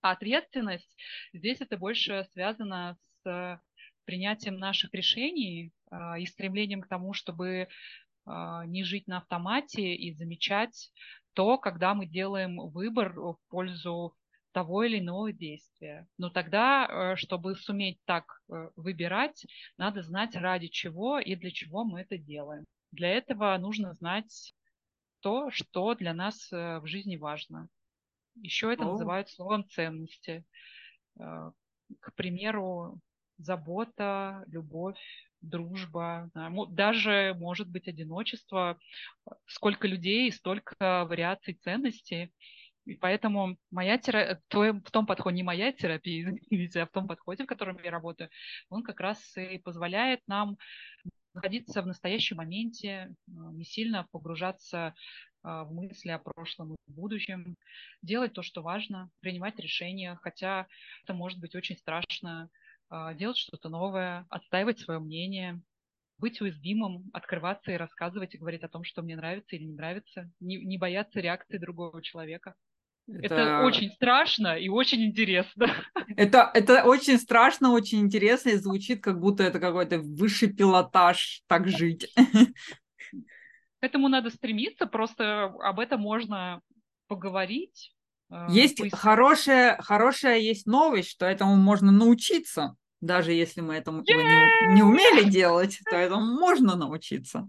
А 0.00 0.12
ответственность 0.12 0.96
здесь 1.32 1.60
это 1.60 1.76
больше 1.76 2.26
связано 2.32 2.96
с 3.24 3.60
принятием 4.04 4.58
наших 4.58 4.94
решений 4.94 5.72
а, 5.90 6.18
и 6.18 6.26
стремлением 6.26 6.82
к 6.82 6.88
тому, 6.88 7.12
чтобы 7.12 7.68
не 8.66 8.82
жить 8.82 9.06
на 9.06 9.18
автомате 9.18 9.94
и 9.94 10.12
замечать 10.12 10.90
то, 11.34 11.58
когда 11.58 11.94
мы 11.94 12.06
делаем 12.06 12.56
выбор 12.70 13.12
в 13.12 13.38
пользу 13.48 14.16
того 14.56 14.84
или 14.84 15.00
иного 15.00 15.34
действия. 15.34 16.08
Но 16.16 16.30
тогда, 16.30 16.86
э, 16.88 17.16
чтобы 17.16 17.56
суметь 17.56 18.00
так 18.06 18.40
э, 18.48 18.70
выбирать, 18.74 19.44
надо 19.76 20.02
знать, 20.02 20.34
ради 20.34 20.68
чего 20.68 21.18
и 21.18 21.36
для 21.36 21.50
чего 21.50 21.84
мы 21.84 22.00
это 22.00 22.16
делаем. 22.16 22.64
Для 22.90 23.10
этого 23.10 23.54
нужно 23.58 23.92
знать 23.92 24.54
то, 25.20 25.50
что 25.50 25.94
для 25.94 26.14
нас 26.14 26.50
э, 26.50 26.78
в 26.78 26.86
жизни 26.86 27.16
важно. 27.16 27.68
Еще 28.36 28.72
это 28.72 28.84
О. 28.84 28.92
называют 28.92 29.28
словом 29.28 29.68
ценности. 29.68 30.42
К 31.18 32.14
примеру, 32.14 32.98
забота, 33.36 34.42
любовь, 34.46 35.00
дружба, 35.42 36.30
даже, 36.70 37.34
может 37.38 37.68
быть, 37.68 37.88
одиночество. 37.88 38.78
Сколько 39.46 39.86
людей, 39.86 40.32
столько 40.32 41.04
вариаций 41.08 41.54
ценностей. 41.54 42.32
И 42.86 42.94
поэтому 42.94 43.58
моя 43.70 43.98
терапия, 43.98 44.72
в 44.72 44.90
том 44.90 45.06
подходе, 45.06 45.36
не 45.36 45.42
моя 45.42 45.72
терапия, 45.72 46.30
извините, 46.50 46.82
а 46.82 46.86
в 46.86 46.90
том 46.90 47.08
подходе, 47.08 47.44
в 47.44 47.46
котором 47.46 47.78
я 47.82 47.90
работаю, 47.90 48.30
он 48.70 48.82
как 48.82 49.00
раз 49.00 49.36
и 49.36 49.58
позволяет 49.58 50.20
нам 50.26 50.56
находиться 51.34 51.82
в 51.82 51.86
настоящем 51.86 52.36
моменте, 52.36 53.14
а, 53.28 53.52
не 53.52 53.64
сильно 53.64 54.06
погружаться 54.12 54.94
а, 55.42 55.64
в 55.64 55.74
мысли 55.74 56.10
о 56.10 56.20
прошлом 56.20 56.74
и 56.74 56.76
будущем, 56.86 57.56
делать 58.02 58.32
то, 58.32 58.42
что 58.42 58.62
важно, 58.62 59.10
принимать 59.20 59.58
решения, 59.58 60.18
хотя 60.22 60.66
это 61.04 61.12
может 61.12 61.40
быть 61.40 61.54
очень 61.54 61.76
страшно, 61.76 62.48
а, 62.88 63.14
делать 63.14 63.36
что-то 63.36 63.68
новое, 63.68 64.26
отстаивать 64.30 64.78
свое 64.78 65.00
мнение, 65.00 65.60
быть 66.18 66.40
уязвимым, 66.40 67.10
открываться 67.12 67.72
и 67.72 67.76
рассказывать 67.76 68.34
и 68.34 68.38
говорить 68.38 68.62
о 68.62 68.68
том, 68.68 68.84
что 68.84 69.02
мне 69.02 69.16
нравится 69.16 69.56
или 69.56 69.64
не 69.64 69.74
нравится, 69.74 70.30
не, 70.40 70.56
не 70.64 70.78
бояться 70.78 71.20
реакции 71.20 71.58
другого 71.58 72.02
человека. 72.02 72.54
Это... 73.08 73.34
это 73.34 73.60
очень 73.64 73.90
страшно 73.90 74.58
и 74.58 74.68
очень 74.68 75.04
интересно. 75.04 75.68
Это, 76.16 76.50
это 76.54 76.84
очень 76.84 77.18
страшно, 77.18 77.72
очень 77.72 78.00
интересно 78.00 78.50
и 78.50 78.56
звучит, 78.56 79.02
как 79.02 79.20
будто 79.20 79.42
это 79.42 79.60
какой-то 79.60 79.98
высший 80.00 80.52
пилотаж 80.52 81.42
так 81.46 81.68
жить. 81.68 82.12
К 82.14 83.82
этому 83.82 84.08
надо 84.08 84.30
стремиться, 84.30 84.86
просто 84.86 85.44
об 85.44 85.78
этом 85.78 86.00
можно 86.00 86.60
поговорить. 87.06 87.94
Э, 88.30 88.46
есть 88.48 88.78
поискать. 88.78 89.00
хорошая, 89.00 89.76
хорошая 89.80 90.38
есть 90.38 90.66
новость, 90.66 91.10
что 91.10 91.26
этому 91.26 91.56
можно 91.56 91.92
научиться. 91.92 92.74
Даже 93.00 93.32
если 93.32 93.60
мы 93.60 93.74
этому 93.74 94.02
не, 94.02 94.74
не 94.74 94.82
умели 94.82 95.28
делать, 95.28 95.78
то 95.88 95.96
этому 95.96 96.24
можно 96.40 96.76
научиться. 96.76 97.48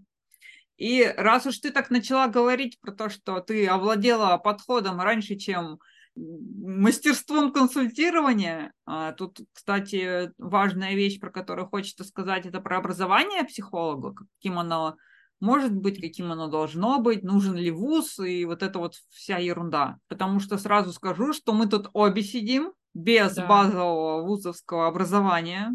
И 0.78 1.04
раз 1.18 1.46
уж 1.46 1.58
ты 1.58 1.72
так 1.72 1.90
начала 1.90 2.28
говорить 2.28 2.80
про 2.80 2.92
то, 2.92 3.10
что 3.10 3.40
ты 3.40 3.68
овладела 3.68 4.38
подходом 4.38 5.02
раньше, 5.02 5.36
чем 5.36 5.80
мастерством 6.16 7.52
консультирования, 7.52 8.74
а, 8.86 9.12
тут, 9.14 9.40
кстати, 9.54 10.32
важная 10.38 10.96
вещь, 10.96 11.20
про 11.20 11.32
которую 11.32 11.68
хочется 11.68 12.04
сказать, 12.04 12.46
это 12.46 12.60
про 12.60 12.78
образование 12.78 13.44
психолога, 13.44 14.14
каким 14.14 14.58
оно 14.58 14.98
может 15.40 15.72
быть, 15.72 16.02
каким 16.02 16.32
оно 16.32 16.48
должно 16.48 17.00
быть, 17.00 17.24
нужен 17.24 17.56
ли 17.56 17.70
вуз 17.70 18.18
и 18.20 18.46
вот 18.46 18.64
это 18.64 18.80
вот 18.80 18.96
вся 19.10 19.38
ерунда. 19.38 19.98
Потому 20.08 20.40
что 20.40 20.58
сразу 20.58 20.92
скажу, 20.94 21.34
что 21.34 21.54
мы 21.54 21.68
тут 21.68 21.90
обе 21.94 22.24
сидим 22.24 22.74
без 22.94 23.36
да. 23.36 23.46
базового 23.46 24.24
вузовского 24.24 24.88
образования. 24.88 25.72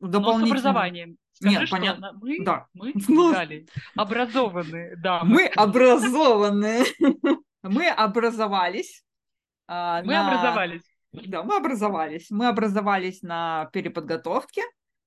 Дополнительно... 0.00 0.40
Но 0.40 0.46
с 0.46 0.50
образованием. 0.50 1.16
Скажи, 1.44 1.60
Нет, 1.60 1.70
понятно. 1.70 2.12
Мы, 2.22 2.42
да. 2.42 2.66
мы 2.72 2.94
ну, 3.08 3.34
образованные, 3.96 4.96
да. 4.96 5.22
Мы 5.24 5.44
образованные. 5.46 6.84
Мы 7.62 7.88
образовались. 7.88 9.02
А, 9.66 10.02
мы 10.02 10.14
образовались. 10.16 10.82
Да, 11.12 11.42
мы 11.42 11.56
образовались. 11.56 12.26
Мы 12.28 12.48
образовались 12.48 13.22
на 13.22 13.70
переподготовке. 13.72 14.60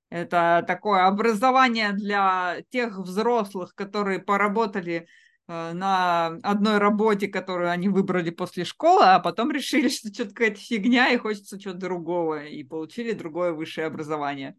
Это 0.09 0.63
такое 0.65 1.05
образование 1.05 1.91
для 1.91 2.63
тех 2.71 2.97
взрослых, 2.97 3.75
которые 3.75 4.17
поработали 4.17 5.07
э, 5.47 5.73
на 5.73 6.27
одной 6.41 6.79
работе, 6.79 7.27
которую 7.27 7.69
они 7.69 7.89
выбрали 7.89 8.31
после 8.31 8.65
школы, 8.65 9.03
а 9.03 9.19
потом 9.19 9.51
решили, 9.51 9.87
что 9.89 10.11
что-то 10.11 10.29
какая-то 10.29 10.59
фигня 10.59 11.11
и 11.11 11.17
хочется 11.17 11.59
чего-то 11.59 11.79
другого, 11.79 12.43
и 12.43 12.63
получили 12.63 13.11
другое 13.11 13.51
высшее 13.51 13.85
образование. 13.85 14.55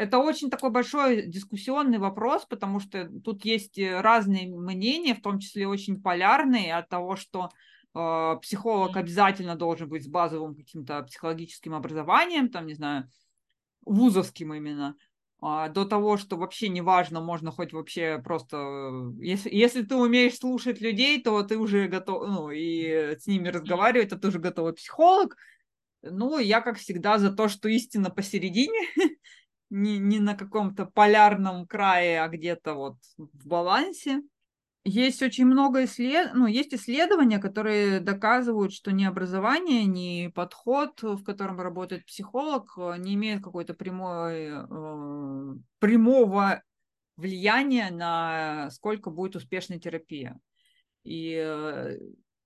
Это 0.00 0.18
очень 0.18 0.48
такой 0.48 0.70
большой 0.70 1.26
дискуссионный 1.26 1.98
вопрос, 1.98 2.46
потому 2.46 2.80
что 2.80 3.10
тут 3.22 3.44
есть 3.44 3.78
э, 3.78 4.00
разные 4.00 4.48
мнения, 4.48 5.14
в 5.14 5.20
том 5.20 5.38
числе 5.38 5.68
очень 5.68 6.00
полярные 6.00 6.74
от 6.74 6.88
того, 6.88 7.16
что 7.16 7.50
э, 7.94 8.36
психолог 8.40 8.96
обязательно 8.96 9.56
должен 9.56 9.90
быть 9.90 10.04
с 10.04 10.08
базовым 10.08 10.54
каким-то 10.54 11.02
психологическим 11.02 11.74
образованием, 11.74 12.48
там, 12.48 12.66
не 12.66 12.72
знаю, 12.72 13.10
вузовским 13.84 14.54
именно, 14.54 14.96
а, 15.42 15.68
до 15.68 15.84
того, 15.84 16.16
что 16.16 16.38
вообще 16.38 16.70
не 16.70 16.80
важно, 16.80 17.20
можно 17.20 17.50
хоть 17.50 17.74
вообще 17.74 18.22
просто... 18.24 18.56
Э, 18.56 19.12
если, 19.20 19.54
если 19.54 19.82
ты 19.82 19.96
умеешь 19.96 20.38
слушать 20.38 20.80
людей, 20.80 21.22
то 21.22 21.42
ты 21.42 21.58
уже 21.58 21.88
готов, 21.88 22.26
ну, 22.26 22.50
и 22.50 23.18
с 23.18 23.26
ними 23.26 23.48
разговаривать, 23.48 24.08
то 24.08 24.18
ты 24.18 24.28
уже 24.28 24.38
готовый 24.38 24.72
психолог. 24.72 25.36
Ну, 26.00 26.38
я, 26.38 26.62
как 26.62 26.78
всегда, 26.78 27.18
за 27.18 27.30
то, 27.30 27.48
что 27.48 27.68
истина 27.68 28.08
посередине, 28.08 28.80
не, 29.70 29.98
не 29.98 30.18
на 30.18 30.34
каком-то 30.34 30.86
полярном 30.86 31.66
крае, 31.66 32.22
а 32.22 32.28
где-то 32.28 32.74
вот 32.74 32.96
в 33.16 33.46
балансе. 33.46 34.22
Есть 34.84 35.22
очень 35.22 35.44
много 35.44 35.84
исслед... 35.84 36.30
ну, 36.34 36.46
есть 36.46 36.72
исследования, 36.72 37.38
которые 37.38 38.00
доказывают, 38.00 38.72
что 38.72 38.92
ни 38.92 39.04
образование, 39.04 39.84
ни 39.84 40.28
подход, 40.28 41.02
в 41.02 41.22
котором 41.22 41.60
работает 41.60 42.06
психолог, 42.06 42.76
не 42.98 43.14
имеет 43.14 43.42
какой-то 43.42 43.74
прямой, 43.74 44.48
э, 44.48 45.54
прямого 45.80 46.62
влияния 47.16 47.90
на 47.90 48.70
сколько 48.70 49.10
будет 49.10 49.36
успешной 49.36 49.78
терапия. 49.78 50.40
И 51.04 51.34
э, 51.34 51.98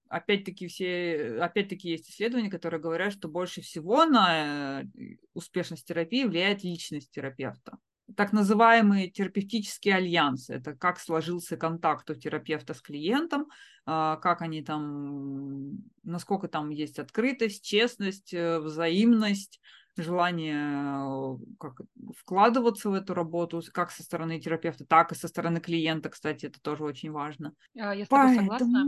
опять-таки 0.09 0.69
все, 0.69 1.38
опять-таки 1.40 1.90
есть 1.90 2.11
исследования, 2.11 2.51
которые 2.51 2.81
говорят, 2.81 3.12
что 3.12 3.29
больше 3.29 3.61
всего 3.61 4.05
на 4.05 4.83
э, 4.83 5.17
успешность 5.33 5.87
терапии 5.87 6.25
влияет 6.25 6.64
личность 6.64 7.11
терапевта. 7.11 7.79
Так 8.17 8.33
называемые 8.33 9.11
терапевтические 9.11 9.95
альянсы. 9.95 10.55
Это 10.55 10.75
как 10.75 11.01
сложился 11.01 11.57
контакт 11.57 12.11
у 12.11 12.14
терапевта 12.14 12.75
с 12.75 12.83
клиентом, 12.83 13.47
а, 13.87 14.17
как 14.17 14.43
они 14.43 14.62
там, 14.62 15.79
насколько 16.03 16.49
там 16.49 16.69
есть 16.69 16.99
открытость, 16.99 17.64
честность, 17.64 18.35
э, 18.35 18.59
взаимность, 18.59 19.61
желание 19.97 20.57
э, 20.57 21.37
как, 21.59 21.81
вкладываться 22.17 22.90
в 22.90 22.95
эту 22.95 23.14
работу, 23.14 23.62
как 23.73 23.90
со 23.90 24.03
стороны 24.03 24.40
терапевта, 24.40 24.85
так 24.85 25.12
и 25.12 25.14
со 25.14 25.29
стороны 25.29 25.61
клиента, 25.61 26.09
кстати, 26.09 26.47
это 26.47 26.61
тоже 26.61 26.85
очень 26.85 27.11
важно. 27.11 27.55
А, 27.79 27.95
я 27.95 28.05
с 28.05 28.09
тобой 28.09 28.37
Поэтому... 28.37 28.51
согласна. 28.51 28.87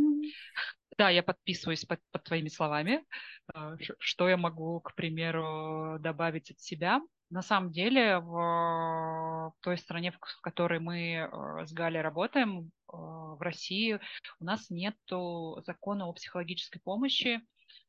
Да, 0.99 1.11
я 1.11 1.23
подписываюсь 1.23 1.85
под, 1.85 2.01
под 2.11 2.25
твоими 2.25 2.49
словами. 2.49 3.05
А, 3.53 3.77
что 3.99 4.29
я 4.29 4.37
могу, 4.37 4.81
к 4.81 4.95
примеру, 4.95 5.99
добавить 6.01 6.51
от 6.51 6.61
себя? 6.61 7.01
На 7.29 7.43
самом 7.43 7.73
деле, 7.73 8.21
в 8.21 9.53
той 9.61 9.77
стране, 9.79 10.13
в 10.13 10.19
которой 10.43 10.79
мы 10.79 11.15
э, 11.17 11.67
с 11.67 11.73
Галей 11.73 12.01
работаем, 12.01 12.61
э, 12.61 12.71
в 12.93 13.39
России, 13.41 13.99
у 14.39 14.45
нас 14.45 14.71
нет 14.71 14.97
закона 15.67 16.07
о 16.07 16.13
психологической 16.13 16.81
помощи, 16.81 17.41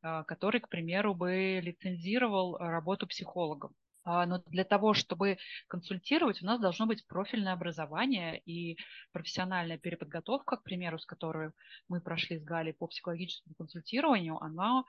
э, 0.02 0.24
который, 0.28 0.60
к 0.60 0.70
примеру, 0.70 1.14
бы 1.14 1.60
лицензировал 1.62 2.58
работу 2.58 3.06
психологов. 3.06 3.72
А, 4.08 4.26
но 4.26 4.42
для 4.46 4.64
того, 4.64 4.94
чтобы 4.94 5.38
консультировать, 5.68 6.42
у 6.42 6.46
нас 6.46 6.62
должно 6.62 6.86
быть 6.86 7.06
профильное 7.08 7.52
образование 7.52 8.40
и 8.46 8.78
профессиональная 9.12 9.78
переподготовка, 9.78 10.56
к 10.56 10.64
примеру, 10.64 10.98
с 10.98 11.06
которой 11.06 11.52
мы 11.90 12.00
прошли 12.00 12.40
с 12.40 12.44
Галей 12.44 12.74
по 12.74 12.88
психологическому 12.88 13.54
консультированию, 13.56 14.42
она 14.42 14.86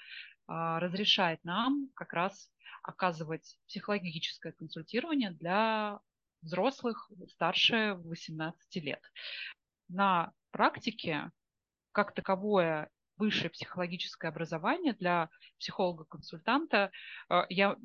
а, 0.47 0.79
разрешает 0.79 1.43
нам 1.43 1.89
как 1.95 2.13
раз 2.13 2.49
оказывать 2.85 3.59
психологическое 3.67 4.53
консультирование 4.53 5.33
для 5.33 5.99
взрослых 6.41 7.11
старше 7.27 7.95
18 8.05 8.77
лет. 8.85 9.03
На 9.89 10.33
практике, 10.53 11.33
как 11.91 12.15
таковое 12.15 12.89
высшее 13.17 13.51
психологическое 13.51 14.29
образование 14.29 14.93
для 14.93 15.29
психолога-консультанта, 15.59 16.93
а, 17.29 17.47
я 17.49 17.77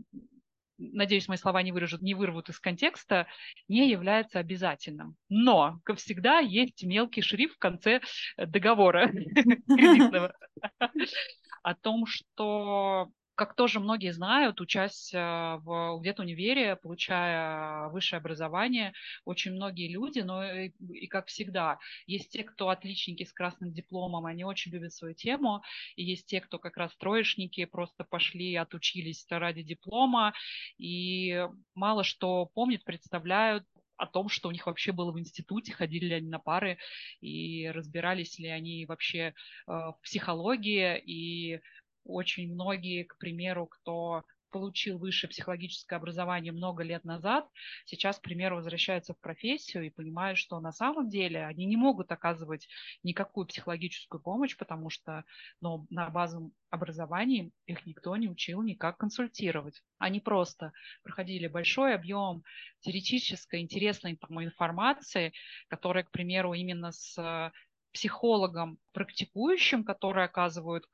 надеюсь, 0.77 1.27
мои 1.27 1.37
слова 1.37 1.61
не, 1.61 1.71
выражут, 1.71 2.01
не 2.01 2.13
вырвут 2.13 2.49
из 2.49 2.59
контекста, 2.59 3.27
не 3.67 3.89
является 3.89 4.39
обязательным. 4.39 5.15
Но, 5.29 5.79
как 5.83 5.97
всегда, 5.97 6.39
есть 6.39 6.83
мелкий 6.83 7.21
шрифт 7.21 7.55
в 7.55 7.59
конце 7.59 8.01
договора 8.37 9.07
кредитного 9.67 10.35
о 11.63 11.75
том, 11.75 12.05
что 12.05 13.09
как 13.35 13.55
тоже 13.55 13.79
многие 13.79 14.13
знают, 14.13 14.61
учась 14.61 15.13
э, 15.13 15.17
в 15.17 15.99
где-то 16.01 16.21
универе, 16.21 16.75
получая 16.75 17.89
высшее 17.89 18.19
образование, 18.19 18.93
очень 19.25 19.53
многие 19.53 19.91
люди, 19.91 20.19
но 20.19 20.43
и, 20.43 20.71
и 20.89 21.07
как 21.07 21.27
всегда, 21.27 21.79
есть 22.05 22.31
те, 22.31 22.43
кто 22.43 22.69
отличники 22.69 23.23
с 23.23 23.33
красным 23.33 23.73
дипломом, 23.73 24.25
они 24.25 24.43
очень 24.43 24.71
любят 24.71 24.93
свою 24.93 25.15
тему, 25.15 25.63
и 25.95 26.03
есть 26.03 26.27
те, 26.27 26.41
кто 26.41 26.59
как 26.59 26.77
раз 26.77 26.95
троечники, 26.97 27.65
просто 27.65 28.03
пошли, 28.03 28.55
отучились 28.55 29.25
ради 29.29 29.63
диплома, 29.63 30.33
и 30.77 31.47
мало 31.73 32.03
что 32.03 32.45
помнят, 32.53 32.83
представляют, 32.83 33.65
о 33.95 34.07
том, 34.07 34.27
что 34.27 34.49
у 34.49 34.51
них 34.51 34.65
вообще 34.65 34.91
было 34.91 35.11
в 35.11 35.19
институте, 35.19 35.71
ходили 35.71 36.05
ли 36.05 36.13
они 36.15 36.27
на 36.27 36.39
пары 36.39 36.77
и 37.21 37.69
разбирались 37.69 38.39
ли 38.39 38.47
они 38.47 38.85
вообще 38.85 39.17
э, 39.19 39.33
в 39.67 39.97
психологии 40.01 40.99
и 40.99 41.61
очень 42.05 42.53
многие, 42.53 43.03
к 43.03 43.17
примеру, 43.17 43.67
кто 43.67 44.23
получил 44.53 44.99
высшее 44.99 45.29
психологическое 45.29 45.95
образование 45.95 46.53
много 46.53 46.83
лет 46.83 47.03
назад, 47.03 47.49
сейчас, 47.85 48.19
к 48.19 48.21
примеру, 48.21 48.57
возвращаются 48.57 49.13
в 49.13 49.19
профессию 49.19 49.83
и 49.83 49.89
понимают, 49.89 50.37
что 50.37 50.59
на 50.59 50.71
самом 50.71 51.09
деле 51.09 51.43
они 51.45 51.65
не 51.65 51.75
могут 51.75 52.11
оказывать 52.11 52.67
никакую 53.01 53.47
психологическую 53.47 54.21
помощь, 54.21 54.55
потому 54.55 54.91
что 54.91 55.25
ну, 55.59 55.87
на 55.89 56.09
базовом 56.09 56.53
образовании 56.69 57.51
их 57.65 57.85
никто 57.85 58.15
не 58.15 58.29
учил 58.29 58.61
никак 58.61 58.97
консультировать. 58.97 59.81
Они 59.97 60.19
просто 60.19 60.71
проходили 61.01 61.47
большой 61.47 61.95
объем 61.95 62.43
теоретической 62.81 63.59
интересной 63.59 64.19
информации, 64.29 65.33
которая, 65.67 66.03
к 66.03 66.11
примеру, 66.11 66.53
именно 66.53 66.91
с 66.91 67.51
психологом 67.93 68.79
практикующим, 68.91 69.83
которые 69.83 70.25
оказывают 70.25 70.85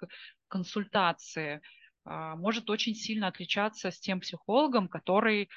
консультации, 0.48 1.62
а, 2.06 2.36
может 2.36 2.70
очень 2.70 2.96
сильно 2.96 3.28
отличаться 3.28 3.92
с 3.92 4.00
тем 4.00 4.20
психологом, 4.20 4.88
который, 4.88 5.50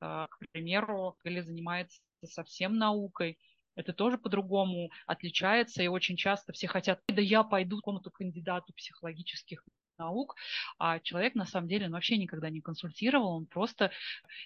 а, 0.00 0.26
к 0.28 0.38
примеру, 0.52 1.16
или 1.24 1.40
занимается 1.40 2.00
совсем 2.24 2.76
наукой. 2.78 3.38
Это 3.74 3.92
тоже 3.92 4.16
по-другому 4.16 4.90
отличается, 5.06 5.82
и 5.82 5.88
очень 5.88 6.16
часто 6.16 6.52
все 6.52 6.66
хотят, 6.66 7.00
да 7.08 7.20
я 7.20 7.42
пойду 7.42 7.76
к 7.76 7.80
какому-то 7.80 8.10
кандидату 8.10 8.72
психологических 8.74 9.62
наук, 9.98 10.36
а 10.78 10.98
человек 11.00 11.34
на 11.34 11.46
самом 11.46 11.68
деле 11.68 11.86
он 11.86 11.92
вообще 11.92 12.16
никогда 12.16 12.50
не 12.50 12.60
консультировал, 12.60 13.36
он 13.36 13.46
просто 13.46 13.90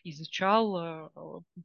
изучал 0.04 0.78
э, 0.78 1.10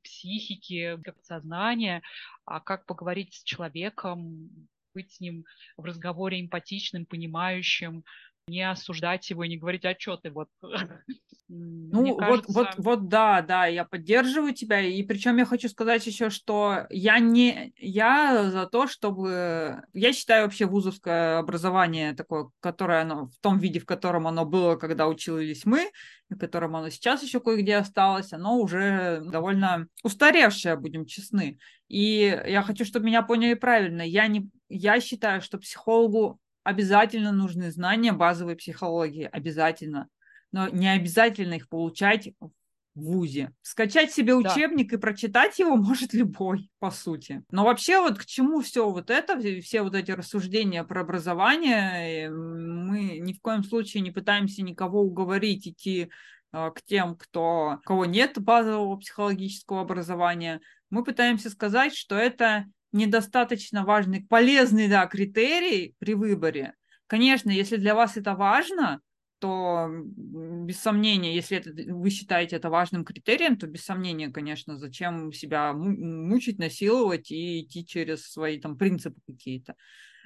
психики, 0.04 1.00
сознание, 1.22 2.02
а 2.46 2.60
как 2.60 2.86
поговорить 2.86 3.34
с 3.34 3.44
человеком, 3.44 4.50
быть 4.94 5.12
с 5.12 5.20
ним 5.20 5.46
в 5.78 5.86
разговоре 5.86 6.40
эмпатичным, 6.40 7.06
понимающим, 7.06 8.04
не 8.48 8.70
осуждать 8.70 9.30
его 9.30 9.44
и 9.44 9.50
не 9.50 9.58
говорить, 9.58 9.86
а 9.86 9.96
что 9.98 10.18
ты 10.18 10.32
вот 10.32 10.50
Ну, 11.48 12.16
кажется... 12.16 12.52
вот, 12.52 12.68
вот, 12.68 12.76
вот, 12.78 13.08
да, 13.08 13.44
да, 13.44 13.68
я 13.68 13.86
поддерживаю 13.86 14.54
тебя. 14.54 14.82
И 14.82 15.04
причем 15.04 15.38
я 15.38 15.46
хочу 15.46 15.70
сказать 15.70 16.06
еще, 16.08 16.32
что 16.32 16.88
я 16.90 17.20
не, 17.20 17.72
я 17.78 18.50
за 18.50 18.66
то, 18.66 18.88
чтобы, 18.88 19.84
я 19.94 20.12
считаю 20.12 20.46
вообще 20.46 20.66
вузовское 20.66 21.38
образование 21.38 22.16
такое, 22.16 22.50
которое 22.62 23.04
оно 23.04 23.28
в 23.28 23.38
том 23.42 23.60
виде, 23.60 23.80
в 23.80 23.86
котором 23.86 24.26
оно 24.26 24.44
было, 24.44 24.76
когда 24.76 25.08
учились 25.08 25.66
мы, 25.66 25.92
в 26.30 26.38
котором 26.38 26.76
оно 26.76 26.90
сейчас 26.90 27.22
еще 27.22 27.40
кое-где 27.40 27.76
осталось, 27.76 28.34
оно 28.34 28.58
уже 28.58 29.22
довольно 29.24 29.88
устаревшее, 30.04 30.78
будем 30.78 31.06
честны. 31.06 31.60
И 31.88 32.42
я 32.48 32.64
хочу, 32.64 32.86
чтобы 32.86 33.06
меня 33.06 33.22
поняли 33.22 33.54
правильно. 33.54 34.02
Я 34.02 34.26
не, 34.26 34.50
я 34.68 35.00
считаю, 35.00 35.44
что 35.44 35.60
психологу 35.60 36.40
обязательно 36.66 37.32
нужны 37.32 37.72
знания 37.72 38.12
базовой 38.12 38.58
психологии, 38.58 39.30
обязательно 39.32 40.10
но 40.56 40.70
не 40.70 40.88
обязательно 40.88 41.56
их 41.56 41.68
получать 41.68 42.30
в 42.40 42.50
ВУЗе. 42.96 43.52
Скачать 43.62 44.14
себе 44.14 44.34
учебник 44.34 44.90
да. 44.90 44.96
и 44.96 45.00
прочитать 45.00 45.60
его 45.60 45.76
может 45.76 46.14
любой, 46.14 46.70
по 46.80 46.92
сути. 46.92 47.44
Но 47.52 47.66
вообще 47.66 48.00
вот 48.00 48.18
к 48.18 48.26
чему 48.26 48.62
все 48.62 48.90
вот 48.90 49.10
это, 49.10 49.38
все 49.60 49.82
вот 49.82 49.96
эти 49.96 50.12
рассуждения 50.12 50.86
про 50.86 51.02
образование, 51.02 52.30
мы 52.30 53.20
ни 53.20 53.34
в 53.34 53.42
коем 53.42 53.66
случае 53.66 54.02
не 54.02 54.12
пытаемся 54.12 54.64
никого 54.64 55.02
уговорить 55.02 55.68
идти 55.68 56.10
а, 56.54 56.72
к 56.72 56.82
тем, 56.84 57.18
кто, 57.18 57.80
у 57.82 57.86
кого 57.86 58.06
нет 58.06 58.40
базового 58.40 58.96
психологического 58.96 59.82
образования. 59.82 60.62
Мы 60.90 61.04
пытаемся 61.04 61.50
сказать, 61.50 61.94
что 61.94 62.16
это 62.16 62.64
недостаточно 62.96 63.86
важный, 63.86 64.26
полезный 64.26 64.88
да, 64.88 65.06
критерий 65.06 65.96
при 66.00 66.14
выборе. 66.14 66.74
Конечно, 67.08 67.52
если 67.52 67.76
для 67.78 67.94
вас 67.94 68.18
это 68.18 68.36
важно, 68.36 69.02
то 69.40 69.88
без 69.90 70.80
сомнения, 70.80 71.36
если 71.36 71.58
это, 71.58 71.72
вы 71.94 72.10
считаете 72.10 72.56
это 72.56 72.70
важным 72.70 73.04
критерием, 73.04 73.58
то 73.58 73.68
без 73.68 73.84
сомнения, 73.84 74.30
конечно, 74.30 74.78
зачем 74.78 75.32
себя 75.34 75.74
мучить, 75.74 76.58
насиловать 76.58 77.32
и 77.32 77.62
идти 77.62 77.86
через 77.86 78.28
свои 78.28 78.60
там 78.60 78.78
принципы 78.78 79.20
какие-то. 79.28 79.76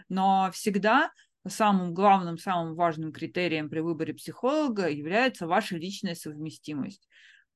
Но 0.07 0.49
всегда 0.53 1.11
самым 1.47 1.93
главным, 1.93 2.37
самым 2.37 2.75
важным 2.75 3.11
критерием 3.11 3.69
при 3.69 3.79
выборе 3.79 4.13
психолога 4.13 4.89
является 4.89 5.47
ваша 5.47 5.75
личная 5.75 6.15
совместимость. 6.15 7.09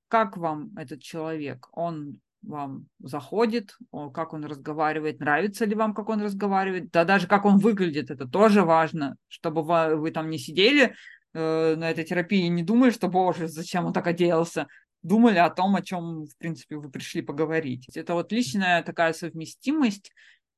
Как 0.07 0.37
вам 0.37 0.75
этот 0.77 1.01
человек? 1.01 1.67
Он 1.71 2.19
вам 2.43 2.87
заходит, 2.99 3.75
как 4.13 4.33
он 4.33 4.45
разговаривает, 4.45 5.19
нравится 5.19 5.65
ли 5.65 5.75
вам, 5.75 5.93
как 5.93 6.09
он 6.09 6.21
разговаривает, 6.21 6.91
да 6.91 7.05
даже 7.05 7.27
как 7.27 7.45
он 7.45 7.57
выглядит, 7.57 8.11
это 8.11 8.27
тоже 8.27 8.63
важно, 8.63 9.15
чтобы 9.27 9.63
вы, 9.63 9.95
вы 9.95 10.11
там 10.11 10.29
не 10.29 10.37
сидели 10.37 10.95
э, 11.33 11.75
на 11.75 11.89
этой 11.89 12.03
терапии 12.03 12.47
не 12.47 12.63
думали, 12.63 12.91
что, 12.91 13.07
боже, 13.07 13.47
зачем 13.47 13.85
он 13.85 13.93
так 13.93 14.07
оделся, 14.07 14.67
думали 15.01 15.37
о 15.37 15.49
том, 15.49 15.75
о 15.75 15.81
чем, 15.81 16.25
в 16.25 16.37
принципе, 16.37 16.77
вы 16.77 16.89
пришли 16.89 17.21
поговорить. 17.21 17.87
Это 17.95 18.13
вот 18.13 18.31
личная 18.31 18.83
такая 18.83 19.13
совместимость, 19.13 20.11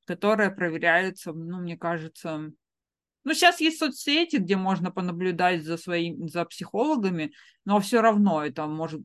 которая 0.06 0.50
проверяется, 0.50 1.32
ну, 1.32 1.60
мне 1.60 1.76
кажется, 1.76 2.52
ну, 3.26 3.34
сейчас 3.34 3.60
есть 3.60 3.80
соцсети, 3.80 4.36
где 4.36 4.56
можно 4.56 4.92
понаблюдать 4.92 5.64
за 5.64 5.76
своими, 5.76 6.28
за 6.28 6.44
психологами, 6.44 7.32
но 7.64 7.80
все 7.80 8.00
равно 8.00 8.44
это 8.44 8.68
может 8.68 9.02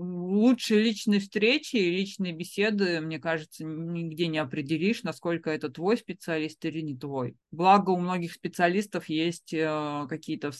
лучшие 0.00 0.82
личные 0.82 1.20
встречи 1.20 1.76
и 1.76 1.90
личные 1.90 2.32
беседы, 2.32 3.00
мне 3.00 3.18
кажется, 3.18 3.64
нигде 3.64 4.28
не 4.28 4.38
определишь, 4.38 5.02
насколько 5.02 5.50
это 5.50 5.68
твой 5.68 5.98
специалист 5.98 6.64
или 6.64 6.80
не 6.80 6.96
твой. 6.96 7.36
Благо, 7.50 7.90
у 7.90 7.98
многих 7.98 8.32
специалистов 8.32 9.08
есть 9.08 9.52
э, 9.52 10.06
какие-то 10.08 10.52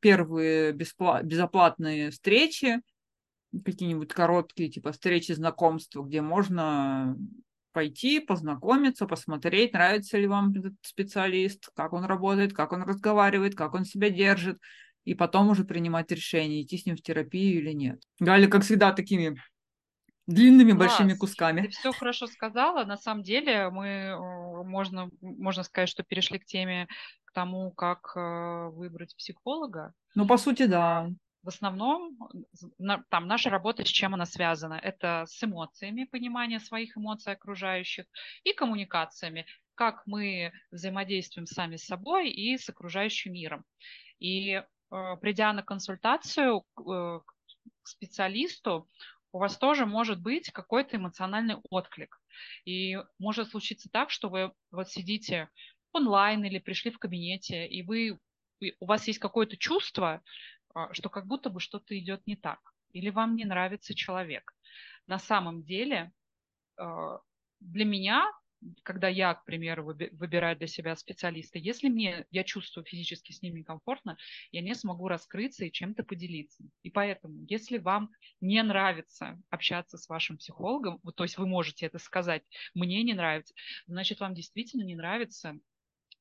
первые 0.00 0.72
беспла- 0.72 1.22
безоплатные 1.22 2.10
встречи, 2.10 2.80
какие-нибудь 3.64 4.12
короткие, 4.12 4.68
типа 4.68 4.92
встречи 4.92 5.32
знакомства, 5.32 6.02
где 6.02 6.20
можно 6.20 7.16
пойти, 7.72 8.18
познакомиться, 8.18 9.06
посмотреть, 9.06 9.74
нравится 9.74 10.18
ли 10.18 10.26
вам 10.26 10.50
этот 10.50 10.74
специалист, 10.82 11.70
как 11.74 11.92
он 11.92 12.04
работает, 12.04 12.52
как 12.52 12.72
он 12.72 12.82
разговаривает, 12.82 13.54
как 13.54 13.74
он 13.74 13.84
себя 13.84 14.10
держит, 14.10 14.58
и 15.04 15.14
потом 15.14 15.50
уже 15.50 15.64
принимать 15.64 16.10
решение, 16.10 16.62
идти 16.62 16.78
с 16.78 16.86
ним 16.86 16.96
в 16.96 17.02
терапию 17.02 17.60
или 17.60 17.72
нет. 17.72 18.02
Галя, 18.20 18.48
как 18.48 18.62
всегда, 18.62 18.92
такими 18.92 19.36
длинными 20.26 20.72
Класс. 20.72 20.98
большими 20.98 21.14
кусками. 21.14 21.62
Ты 21.62 21.68
все 21.68 21.92
хорошо 21.92 22.26
сказала. 22.26 22.84
На 22.84 22.96
самом 22.96 23.22
деле 23.22 23.70
мы 23.70 23.86
э, 23.86 24.62
можно 24.64 25.10
можно 25.20 25.62
сказать, 25.62 25.88
что 25.88 26.02
перешли 26.02 26.38
к 26.38 26.44
теме 26.44 26.88
к 27.24 27.32
тому, 27.32 27.72
как 27.72 28.12
э, 28.16 28.68
выбрать 28.72 29.16
психолога. 29.16 29.92
Ну 30.14 30.26
по 30.26 30.36
сути 30.36 30.66
да. 30.66 31.08
В 31.42 31.48
основном 31.48 32.16
там 33.08 33.26
наша 33.26 33.50
работа 33.50 33.84
с 33.84 33.88
чем 33.88 34.14
она 34.14 34.26
связана? 34.26 34.74
Это 34.74 35.24
с 35.26 35.42
эмоциями, 35.42 36.04
понимание 36.04 36.60
своих 36.60 36.96
эмоций 36.96 37.32
окружающих 37.32 38.06
и 38.44 38.52
коммуникациями, 38.52 39.46
как 39.74 40.02
мы 40.06 40.52
взаимодействуем 40.70 41.46
сами 41.46 41.76
с 41.76 41.86
собой 41.86 42.30
и 42.30 42.56
с 42.56 42.68
окружающим 42.68 43.32
миром. 43.32 43.64
И 44.20 44.62
придя 45.20 45.52
на 45.52 45.62
консультацию 45.62 46.64
э, 46.78 47.20
к 47.82 47.88
специалисту, 47.88 48.88
у 49.32 49.38
вас 49.38 49.56
тоже 49.56 49.86
может 49.86 50.20
быть 50.20 50.50
какой-то 50.50 50.96
эмоциональный 50.96 51.56
отклик. 51.70 52.20
И 52.64 52.98
может 53.18 53.50
случиться 53.50 53.88
так, 53.90 54.10
что 54.10 54.28
вы 54.28 54.52
вот 54.70 54.90
сидите 54.90 55.48
онлайн 55.92 56.44
или 56.44 56.58
пришли 56.58 56.90
в 56.90 56.98
кабинете, 56.98 57.66
и 57.66 57.82
вы, 57.82 58.18
у 58.80 58.86
вас 58.86 59.06
есть 59.06 59.18
какое-то 59.18 59.56
чувство, 59.56 60.22
а, 60.74 60.92
что 60.92 61.08
как 61.08 61.26
будто 61.26 61.50
бы 61.50 61.60
что-то 61.60 61.98
идет 61.98 62.26
не 62.26 62.36
так, 62.36 62.60
или 62.92 63.10
вам 63.10 63.36
не 63.36 63.44
нравится 63.44 63.94
человек. 63.94 64.54
На 65.06 65.18
самом 65.18 65.62
деле 65.62 66.12
э, 66.78 67.18
для 67.60 67.84
меня 67.84 68.30
когда 68.82 69.08
я, 69.08 69.34
к 69.34 69.44
примеру, 69.44 69.84
выбираю 69.84 70.56
для 70.56 70.66
себя 70.66 70.96
специалиста, 70.96 71.58
если 71.58 71.88
мне, 71.88 72.26
я 72.30 72.44
чувствую 72.44 72.84
физически 72.84 73.32
с 73.32 73.42
ним 73.42 73.56
некомфортно, 73.56 74.16
я 74.50 74.60
не 74.60 74.74
смогу 74.74 75.08
раскрыться 75.08 75.64
и 75.64 75.72
чем-то 75.72 76.04
поделиться. 76.04 76.64
И 76.82 76.90
поэтому, 76.90 77.44
если 77.48 77.78
вам 77.78 78.10
не 78.40 78.62
нравится 78.62 79.40
общаться 79.50 79.98
с 79.98 80.08
вашим 80.08 80.38
психологом, 80.38 81.00
то 81.16 81.24
есть 81.24 81.38
вы 81.38 81.46
можете 81.46 81.86
это 81.86 81.98
сказать, 81.98 82.42
мне 82.74 83.02
не 83.02 83.14
нравится, 83.14 83.54
значит, 83.86 84.20
вам 84.20 84.34
действительно 84.34 84.82
не 84.82 84.96
нравится, 84.96 85.58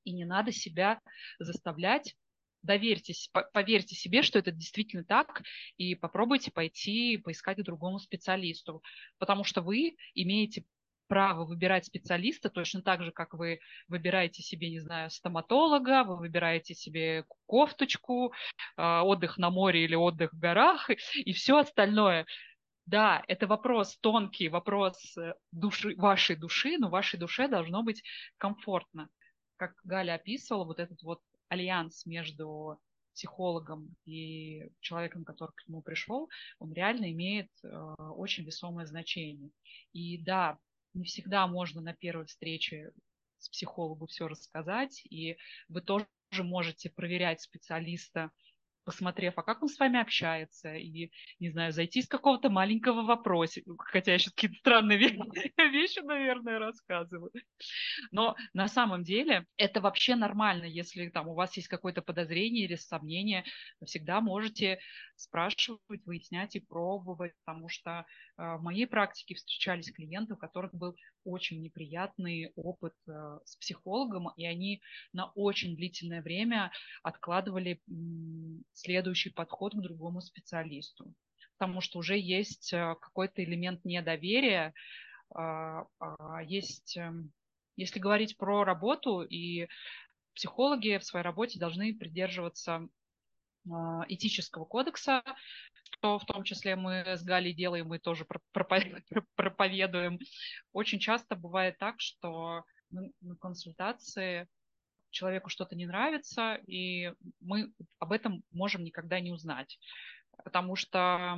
и 0.04 0.14
не 0.14 0.26
надо 0.26 0.52
себя 0.52 1.00
заставлять 1.40 2.16
доверьтесь, 2.64 3.32
поверьте 3.54 3.96
себе, 3.96 4.22
что 4.22 4.40
это 4.40 4.52
действительно 4.52 5.04
так, 5.04 5.42
и 5.78 5.96
попробуйте 5.96 6.52
пойти 6.52 7.18
поискать 7.18 7.58
к 7.58 7.64
другому 7.64 8.00
специалисту, 8.00 8.84
потому 9.18 9.44
что 9.44 9.62
вы 9.62 9.96
имеете 10.14 10.66
право 11.12 11.44
выбирать 11.44 11.86
специалиста 11.86 12.50
точно 12.50 12.82
так 12.82 13.04
же, 13.04 13.12
как 13.12 13.34
вы 13.34 13.60
выбираете 13.90 14.42
себе, 14.42 14.70
не 14.70 14.80
знаю, 14.80 15.10
стоматолога, 15.10 16.06
вы 16.06 16.16
выбираете 16.16 16.74
себе 16.74 17.26
кофточку, 17.48 18.32
а, 18.78 19.04
отдых 19.04 19.38
на 19.38 19.50
море 19.50 19.84
или 19.84 19.94
отдых 19.94 20.32
в 20.32 20.40
горах 20.40 20.90
и 20.90 21.34
все 21.34 21.58
остальное. 21.58 22.26
Да, 22.86 23.24
это 23.28 23.46
вопрос 23.46 23.98
тонкий, 23.98 24.48
вопрос 24.48 25.18
э, 25.18 25.34
души, 25.52 25.96
вашей 25.98 26.38
души, 26.38 26.78
но 26.78 26.90
вашей 26.90 27.20
душе 27.20 27.50
должно 27.50 27.84
быть 27.84 28.02
комфортно. 28.38 29.10
Как 29.58 29.74
Галя 29.84 30.14
описывала, 30.14 30.64
вот 30.64 30.80
этот 30.80 31.04
вот 31.04 31.20
альянс 31.50 32.06
между 32.06 32.80
психологом 33.14 33.96
и 34.06 34.72
человеком, 34.80 35.26
который 35.26 35.52
к 35.58 35.68
нему 35.68 35.82
пришел, 35.82 36.30
он 36.60 36.72
реально 36.72 37.12
имеет 37.12 37.50
э, 37.64 37.68
очень 38.16 38.46
весомое 38.46 38.86
значение. 38.86 39.52
И 39.92 40.18
да, 40.18 40.58
не 40.94 41.06
всегда 41.06 41.48
можно 41.48 41.82
на 41.82 41.94
первой 41.94 42.26
встрече 42.26 42.92
с 43.38 43.50
психологом 43.50 44.08
все 44.08 44.28
рассказать, 44.28 45.02
и 45.10 45.38
вы 45.68 45.82
тоже 45.82 46.08
можете 46.40 46.90
проверять 46.90 47.42
специалиста 47.42 48.32
посмотрев, 48.84 49.34
а 49.38 49.44
как 49.44 49.62
он 49.64 49.70
с 49.70 49.80
вами 49.80 50.00
общается, 50.00 50.76
и, 50.76 51.12
не 51.40 51.50
знаю, 51.50 51.72
зайти 51.72 52.02
с 52.02 52.08
какого-то 52.08 52.50
маленького 52.50 53.04
вопроса, 53.04 53.62
хотя 53.80 54.14
я 54.14 54.20
сейчас 54.20 54.34
какие-то 54.34 54.58
странные 54.58 54.98
вещи, 55.72 56.00
наверное, 56.00 56.60
рассказываю. 56.60 57.32
Но 58.12 58.36
на 58.54 58.68
самом 58.68 59.04
деле 59.04 59.46
это 59.58 59.82
вообще 59.82 60.16
нормально, 60.16 60.66
если 60.66 61.10
там 61.10 61.28
у 61.28 61.34
вас 61.34 61.56
есть 61.58 61.68
какое-то 61.68 62.02
подозрение 62.02 62.66
или 62.66 62.76
сомнение, 62.76 63.44
вы 63.80 63.88
всегда 63.88 64.22
можете 64.22 64.80
спрашивать, 65.16 66.06
выяснять 66.06 66.56
и 66.56 66.60
пробовать, 66.60 67.34
потому 67.46 67.70
что 67.70 68.06
э, 68.38 68.56
в 68.58 68.62
моей 68.62 68.88
практике 68.88 69.36
встречались 69.36 69.92
клиенты, 69.92 70.34
у 70.34 70.38
которых 70.38 70.74
был 70.74 70.96
очень 71.24 71.62
неприятный 71.62 72.52
опыт 72.56 72.94
э, 73.08 73.40
с 73.46 73.56
психологом, 73.58 74.30
и 74.36 74.46
они 74.46 74.82
на 75.14 75.28
очень 75.36 75.76
длительное 75.76 76.22
время 76.22 76.72
откладывали 77.04 77.82
следующий 78.74 79.30
подход 79.30 79.74
к 79.74 79.82
другому 79.82 80.22
специалисту, 80.22 81.14
потому 81.58 81.82
что 81.82 82.00
уже 82.00 82.18
есть 82.18 82.74
э, 82.74 82.96
какой-то 83.02 83.44
элемент 83.44 83.86
недоверия, 83.86 84.74
а, 85.34 85.86
а, 86.00 86.44
есть, 86.44 86.98
эм, 86.98 87.32
если 87.78 88.00
говорить 88.00 88.38
про 88.38 88.64
работу, 88.64 89.22
и 89.22 89.68
психологи 90.36 90.98
в 90.98 91.06
своей 91.06 91.24
работе 91.24 91.60
должны 91.60 91.94
придерживаться 91.94 92.88
а, 93.70 94.06
этического 94.08 94.66
кодекса, 94.66 95.24
что 95.84 96.20
в 96.20 96.26
том 96.26 96.44
числе 96.44 96.76
мы 96.76 97.04
с 97.06 97.24
Галей 97.24 97.54
делаем, 97.54 97.88
мы 97.88 98.00
тоже 98.00 98.26
проповедуем. 99.36 100.20
Очень 100.74 101.00
часто 101.00 101.36
бывает 101.36 101.78
так, 101.78 102.00
что 102.00 102.64
на 102.90 103.36
консультации 103.40 104.48
человеку 105.12 105.50
что-то 105.50 105.76
не 105.76 105.86
нравится, 105.86 106.56
и 106.68 107.14
мы 107.40 107.72
об 108.00 108.12
этом 108.12 108.44
можем 108.52 108.84
никогда 108.84 109.20
не 109.20 109.32
узнать. 109.32 109.80
Потому 110.44 110.76
что 110.76 111.38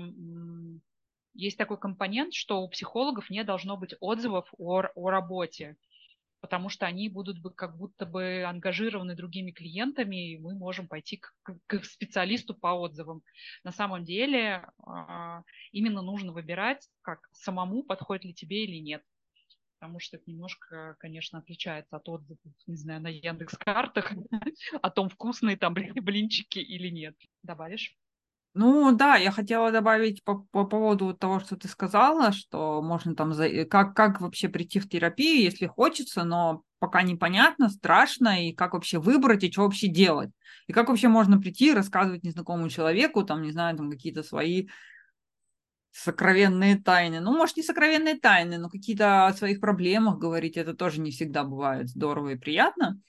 есть 1.33 1.57
такой 1.57 1.77
компонент, 1.79 2.33
что 2.33 2.61
у 2.61 2.69
психологов 2.69 3.29
не 3.29 3.43
должно 3.43 3.75
быть 3.75 3.95
отзывов 3.99 4.47
о, 4.57 4.83
о 4.95 5.09
работе, 5.09 5.75
потому 6.41 6.69
что 6.69 6.85
они 6.85 7.09
будут 7.09 7.41
бы 7.41 7.51
как 7.51 7.77
будто 7.77 8.05
бы 8.05 8.43
ангажированы 8.43 9.15
другими 9.15 9.51
клиентами, 9.51 10.33
и 10.33 10.37
мы 10.37 10.55
можем 10.55 10.87
пойти 10.87 11.17
к, 11.17 11.33
к 11.67 11.83
специалисту 11.83 12.53
по 12.53 12.73
отзывам. 12.73 13.23
На 13.63 13.71
самом 13.71 14.03
деле 14.03 14.67
а, 14.85 15.43
именно 15.71 16.01
нужно 16.01 16.33
выбирать, 16.33 16.87
как 17.01 17.19
самому 17.31 17.83
подходит 17.83 18.25
ли 18.25 18.33
тебе 18.33 18.65
или 18.65 18.77
нет 18.77 19.03
потому 19.83 19.99
что 19.99 20.15
это 20.15 20.31
немножко, 20.31 20.95
конечно, 20.97 21.39
отличается 21.39 21.97
от 21.97 22.07
отзывов, 22.07 22.39
не 22.67 22.77
знаю, 22.77 23.01
на 23.01 23.09
Яндекс 23.09 23.57
картах 23.57 24.13
о 24.81 24.89
том, 24.89 25.09
вкусные 25.09 25.57
там 25.57 25.73
блинчики 25.73 26.59
или 26.59 26.87
нет. 26.87 27.17
Добавишь? 27.43 27.93
Ну 28.53 28.95
да, 28.95 29.17
я 29.17 29.29
хотела 29.29 29.73
добавить 29.73 30.23
по, 30.23 30.47
по 30.51 30.63
поводу 30.63 31.13
того, 31.13 31.41
что 31.41 31.57
ты 31.57 31.67
сказала, 31.67 32.31
что 32.31 32.81
можно 32.81 33.13
там, 33.13 33.33
за... 33.33 33.65
как, 33.65 33.93
как 33.93 34.21
вообще 34.21 34.47
прийти 34.47 34.79
в 34.79 34.87
терапию, 34.87 35.43
если 35.43 35.67
хочется, 35.67 36.23
но 36.23 36.63
пока 36.79 37.01
непонятно, 37.01 37.67
страшно, 37.67 38.47
и 38.47 38.53
как 38.53 38.75
вообще 38.75 38.99
выбрать, 38.99 39.43
и 39.43 39.51
что 39.51 39.63
вообще 39.63 39.89
делать. 39.89 40.31
И 40.67 40.71
как 40.71 40.87
вообще 40.87 41.09
можно 41.09 41.41
прийти 41.41 41.71
и 41.71 41.73
рассказывать 41.73 42.23
незнакомому 42.23 42.69
человеку, 42.69 43.23
там, 43.23 43.41
не 43.41 43.51
знаю, 43.51 43.75
там 43.75 43.91
какие-то 43.91 44.23
свои 44.23 44.69
сокровенные 45.93 46.77
тайны. 46.77 47.19
Ну, 47.19 47.37
может, 47.37 47.55
не 47.55 47.63
сокровенные 47.63 48.15
тайны, 48.15 48.57
но 48.57 48.67
какие-то 48.67 49.27
о 49.27 49.33
своих 49.33 49.59
проблемах 49.59 50.17
говорить, 50.17 50.57
это 50.57 50.73
тоже 50.73 50.99
не 50.99 51.11
всегда 51.11 51.43
бывает 51.43 51.87
здорово 51.87 52.29
и 52.29 52.35
приятно. 52.35 52.99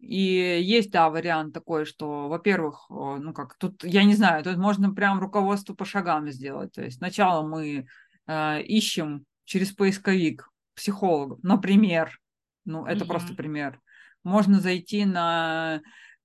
И 0.00 0.60
есть, 0.62 0.90
да, 0.90 1.08
вариант 1.08 1.54
такой, 1.54 1.84
что, 1.84 2.28
во-первых, 2.28 2.86
ну 2.88 3.32
как, 3.32 3.54
тут, 3.56 3.84
я 3.84 4.02
не 4.04 4.14
знаю, 4.14 4.42
тут 4.42 4.56
можно 4.56 4.92
прям 4.92 5.20
руководство 5.20 5.74
по 5.74 5.84
шагам 5.84 6.28
сделать. 6.30 6.72
То 6.72 6.82
есть 6.82 6.96
сначала 6.96 7.46
мы 7.46 7.86
э, 8.26 8.62
ищем 8.62 9.24
через 9.44 9.72
поисковик 9.72 10.48
психологов, 10.74 11.38
например, 11.42 12.18
ну 12.64 12.86
это 12.86 13.04
mm-hmm. 13.04 13.08
просто 13.08 13.34
пример. 13.34 13.80
Можно 14.24 14.60
зайти 14.60 15.04
на 15.04 15.80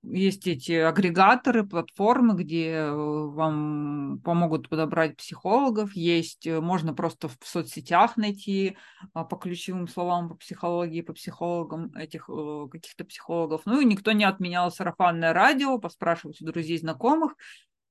есть 0.07 0.47
эти 0.47 0.73
агрегаторы, 0.73 1.65
платформы, 1.65 2.35
где 2.35 2.71
э, 2.71 2.91
вам 2.91 4.19
помогут 4.23 4.69
подобрать 4.69 5.17
психологов. 5.17 5.93
Есть, 5.95 6.45
э, 6.45 6.59
можно 6.61 6.93
просто 6.93 7.27
в 7.27 7.37
соцсетях 7.43 8.15
найти 8.17 8.77
а, 9.13 9.23
по 9.23 9.35
ключевым 9.35 9.87
словам 9.87 10.29
по 10.29 10.35
психологии, 10.35 11.01
по 11.01 11.13
психологам 11.13 11.91
этих 11.95 12.29
э, 12.29 12.67
каких-то 12.71 13.05
психологов. 13.05 13.63
Ну 13.65 13.81
и 13.81 13.85
никто 13.85 14.11
не 14.11 14.25
отменял 14.25 14.71
сарафанное 14.71 15.33
радио, 15.33 15.79
поспрашивать 15.79 16.41
у 16.41 16.45
друзей, 16.45 16.77
знакомых. 16.77 17.35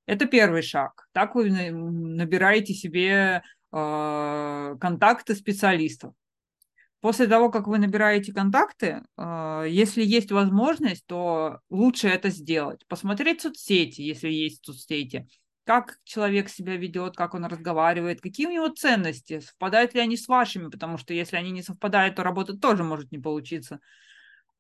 Это 0.07 0.27
первый 0.27 0.63
шаг. 0.63 1.09
Так 1.13 1.35
вы 1.35 1.51
набираете 1.51 2.75
себе 2.75 3.43
контакты 3.71 5.35
специалистов. 5.35 6.15
После 7.05 7.27
того, 7.27 7.51
как 7.51 7.67
вы 7.67 7.77
набираете 7.79 8.33
контакты, 8.33 9.03
а, 9.19 9.65
если 9.65 10.03
есть 10.03 10.33
возможность, 10.33 11.05
то 11.07 11.61
лучше 11.69 12.09
это 12.09 12.31
сделать. 12.31 12.81
Посмотреть 12.89 13.43
соцсети, 13.43 14.01
если 14.01 14.31
есть 14.31 14.65
соцсети, 14.65 15.29
как 15.65 15.99
человек 16.05 16.49
себя 16.49 16.77
ведет, 16.77 17.15
как 17.15 17.35
он 17.35 17.45
разговаривает, 17.45 18.23
какие 18.23 18.47
у 18.47 18.51
него 18.53 18.69
ценности, 18.69 19.41
совпадают 19.41 19.93
ли 19.93 20.01
они 20.01 20.17
с 20.17 20.29
вашими, 20.29 20.71
потому 20.71 20.97
что 20.97 21.13
если 21.13 21.37
они 21.37 21.51
не 21.51 21.61
совпадают, 21.61 22.17
то 22.17 22.23
работа 22.23 22.57
тоже 22.57 22.85
может 22.85 23.13
не 23.13 23.19
получиться. 23.19 23.81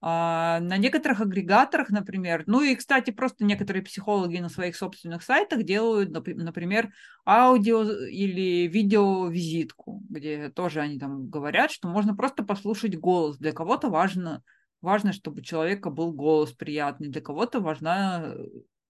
А, 0.06 0.60
на 0.60 0.76
некоторых 0.76 1.22
агрегаторах, 1.22 1.88
например, 1.88 2.44
ну 2.46 2.60
и, 2.60 2.74
кстати, 2.74 3.10
просто 3.10 3.42
некоторые 3.42 3.82
психологи 3.82 4.36
на 4.36 4.50
своих 4.50 4.76
собственных 4.76 5.22
сайтах 5.22 5.62
делают, 5.62 6.10
например, 6.10 6.92
аудио 7.26 7.84
или 7.84 8.66
видео-визитку, 8.66 10.02
где 10.10 10.50
тоже 10.50 10.80
они 10.80 10.98
там 10.98 11.30
говорят, 11.30 11.70
что 11.70 11.88
можно 11.88 12.14
просто 12.14 12.44
послушать 12.44 12.98
голос. 12.98 13.38
Для 13.38 13.52
кого-то 13.52 13.88
важно, 13.88 14.42
важно, 14.82 15.14
чтобы 15.14 15.40
у 15.40 15.42
человека 15.42 15.88
был 15.88 16.12
голос 16.12 16.52
приятный, 16.52 17.08
для 17.08 17.22
кого-то 17.22 17.60
важна 17.60 18.34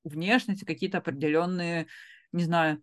внешность, 0.03 0.67
какие-то 0.67 0.99
определенные, 0.99 1.87
не 2.33 2.43
знаю, 2.43 2.83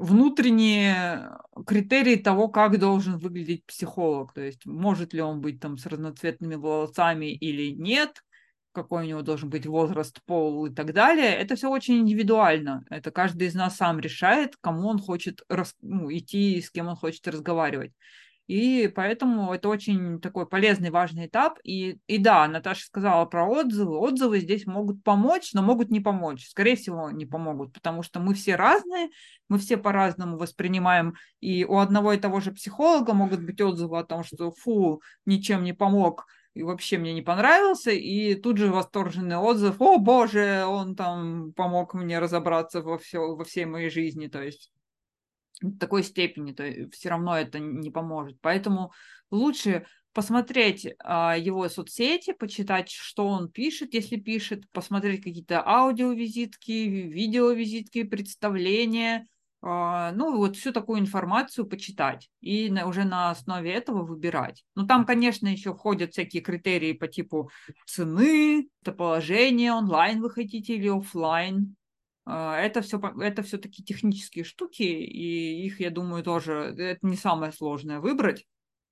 внутренние 0.00 1.36
критерии 1.66 2.16
того, 2.16 2.48
как 2.48 2.78
должен 2.78 3.18
выглядеть 3.18 3.66
психолог. 3.66 4.32
То 4.32 4.40
есть, 4.40 4.64
может 4.64 5.12
ли 5.12 5.20
он 5.20 5.40
быть 5.40 5.60
там 5.60 5.76
с 5.76 5.86
разноцветными 5.86 6.54
волосами 6.54 7.26
или 7.26 7.70
нет, 7.70 8.22
какой 8.72 9.04
у 9.04 9.06
него 9.06 9.22
должен 9.22 9.50
быть 9.50 9.66
возраст, 9.66 10.22
пол 10.24 10.66
и 10.66 10.74
так 10.74 10.94
далее. 10.94 11.34
Это 11.34 11.54
все 11.56 11.68
очень 11.68 11.98
индивидуально. 11.98 12.84
Это 12.88 13.10
каждый 13.10 13.48
из 13.48 13.54
нас 13.54 13.76
сам 13.76 14.00
решает, 14.00 14.56
кому 14.60 14.88
он 14.88 14.98
хочет 14.98 15.42
рас... 15.48 15.74
ну, 15.82 16.10
идти, 16.10 16.62
с 16.62 16.70
кем 16.70 16.88
он 16.88 16.96
хочет 16.96 17.26
разговаривать. 17.28 17.92
И 18.50 18.88
поэтому 18.88 19.54
это 19.54 19.68
очень 19.68 20.20
такой 20.20 20.44
полезный, 20.44 20.90
важный 20.90 21.26
этап. 21.26 21.60
И, 21.62 22.00
и 22.08 22.18
да, 22.18 22.48
Наташа 22.48 22.84
сказала 22.84 23.24
про 23.24 23.48
отзывы. 23.48 23.96
Отзывы 23.96 24.40
здесь 24.40 24.66
могут 24.66 25.04
помочь, 25.04 25.52
но 25.52 25.62
могут 25.62 25.90
не 25.90 26.00
помочь. 26.00 26.48
Скорее 26.48 26.74
всего, 26.74 27.12
не 27.12 27.26
помогут, 27.26 27.72
потому 27.72 28.02
что 28.02 28.18
мы 28.18 28.34
все 28.34 28.56
разные, 28.56 29.10
мы 29.48 29.58
все 29.58 29.76
по-разному 29.76 30.36
воспринимаем. 30.36 31.14
И 31.38 31.64
у 31.64 31.78
одного 31.78 32.12
и 32.12 32.18
того 32.18 32.40
же 32.40 32.50
психолога 32.50 33.12
могут 33.12 33.40
быть 33.40 33.60
отзывы 33.60 34.00
о 34.00 34.04
том, 34.04 34.24
что 34.24 34.50
фу, 34.50 35.00
ничем 35.26 35.62
не 35.62 35.72
помог, 35.72 36.26
и 36.54 36.64
вообще 36.64 36.98
мне 36.98 37.14
не 37.14 37.22
понравился, 37.22 37.92
и 37.92 38.34
тут 38.34 38.56
же 38.56 38.72
восторженный 38.72 39.36
отзыв, 39.36 39.80
о 39.80 39.98
боже, 39.98 40.64
он 40.66 40.96
там 40.96 41.52
помог 41.52 41.94
мне 41.94 42.18
разобраться 42.18 42.82
во, 42.82 42.98
все, 42.98 43.20
во 43.36 43.44
всей 43.44 43.66
моей 43.66 43.90
жизни, 43.90 44.26
то 44.26 44.42
есть 44.42 44.72
такой 45.78 46.02
степени, 46.02 46.52
то 46.52 46.64
все 46.92 47.10
равно 47.10 47.36
это 47.36 47.58
не 47.58 47.90
поможет. 47.90 48.38
Поэтому 48.40 48.92
лучше 49.30 49.86
посмотреть 50.12 50.88
а, 50.98 51.36
его 51.36 51.68
соцсети, 51.68 52.32
почитать, 52.32 52.90
что 52.90 53.28
он 53.28 53.50
пишет, 53.50 53.94
если 53.94 54.16
пишет, 54.16 54.68
посмотреть 54.72 55.22
какие-то 55.22 55.62
аудиовизитки, 55.64 56.72
видеовизитки, 56.72 58.02
представления, 58.02 59.26
а, 59.62 60.12
ну, 60.12 60.38
вот 60.38 60.56
всю 60.56 60.72
такую 60.72 61.00
информацию 61.00 61.66
почитать 61.66 62.30
и 62.40 62.70
на, 62.70 62.86
уже 62.86 63.04
на 63.04 63.30
основе 63.30 63.72
этого 63.72 64.02
выбирать. 64.04 64.64
Ну, 64.74 64.86
там, 64.86 65.04
конечно, 65.04 65.48
еще 65.48 65.74
входят 65.74 66.12
всякие 66.12 66.42
критерии 66.42 66.92
по 66.92 67.08
типу 67.08 67.50
цены, 67.86 68.68
положения, 68.96 69.72
онлайн 69.72 70.22
вы 70.22 70.30
хотите 70.30 70.74
или 70.74 70.88
офлайн. 70.88 71.76
А, 72.24 72.58
это 72.58 72.82
все, 72.82 73.00
это 73.20 73.42
все 73.42 73.58
такие 73.58 73.84
технические 73.84 74.44
штуки, 74.44 74.82
и 74.82 75.64
их, 75.64 75.80
я 75.80 75.90
думаю, 75.90 76.22
тоже 76.22 76.74
это 76.78 77.06
не 77.06 77.16
самое 77.16 77.52
сложное 77.52 78.00
выбрать. 78.00 78.46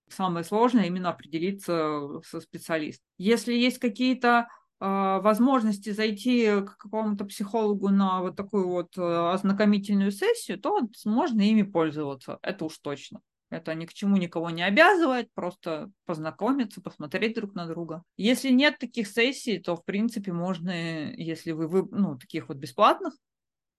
Самое 0.08 0.44
сложное 0.44 0.86
именно 0.86 1.10
определиться 1.10 2.20
со 2.24 2.40
специалистом. 2.40 3.04
Если 3.18 3.52
есть 3.52 3.78
какие-то 3.78 4.48
а, 4.80 5.20
возможности 5.20 5.90
зайти 5.90 6.62
к 6.62 6.76
какому-то 6.78 7.24
психологу 7.24 7.88
на 7.88 8.22
вот 8.22 8.36
такую 8.36 8.68
вот 8.68 8.96
э, 8.96 9.02
ознакомительную 9.02 10.12
сессию, 10.12 10.58
то 10.58 10.80
можно 11.04 11.40
ими 11.42 11.62
пользоваться, 11.62 12.38
это 12.42 12.64
уж 12.64 12.78
точно. 12.78 13.20
Это 13.50 13.74
ни 13.74 13.86
к 13.86 13.94
чему 13.94 14.16
никого 14.16 14.50
не 14.50 14.62
обязывает, 14.62 15.32
просто 15.32 15.90
познакомиться, 16.04 16.82
посмотреть 16.82 17.34
друг 17.34 17.54
на 17.54 17.66
друга. 17.66 18.02
Если 18.16 18.50
нет 18.50 18.78
таких 18.78 19.08
сессий, 19.08 19.58
то, 19.58 19.74
в 19.74 19.84
принципе, 19.84 20.32
можно, 20.32 21.12
если 21.14 21.52
вы, 21.52 21.66
вы 21.66 21.88
ну, 21.90 22.18
таких 22.18 22.48
вот 22.48 22.58
бесплатных, 22.58 23.14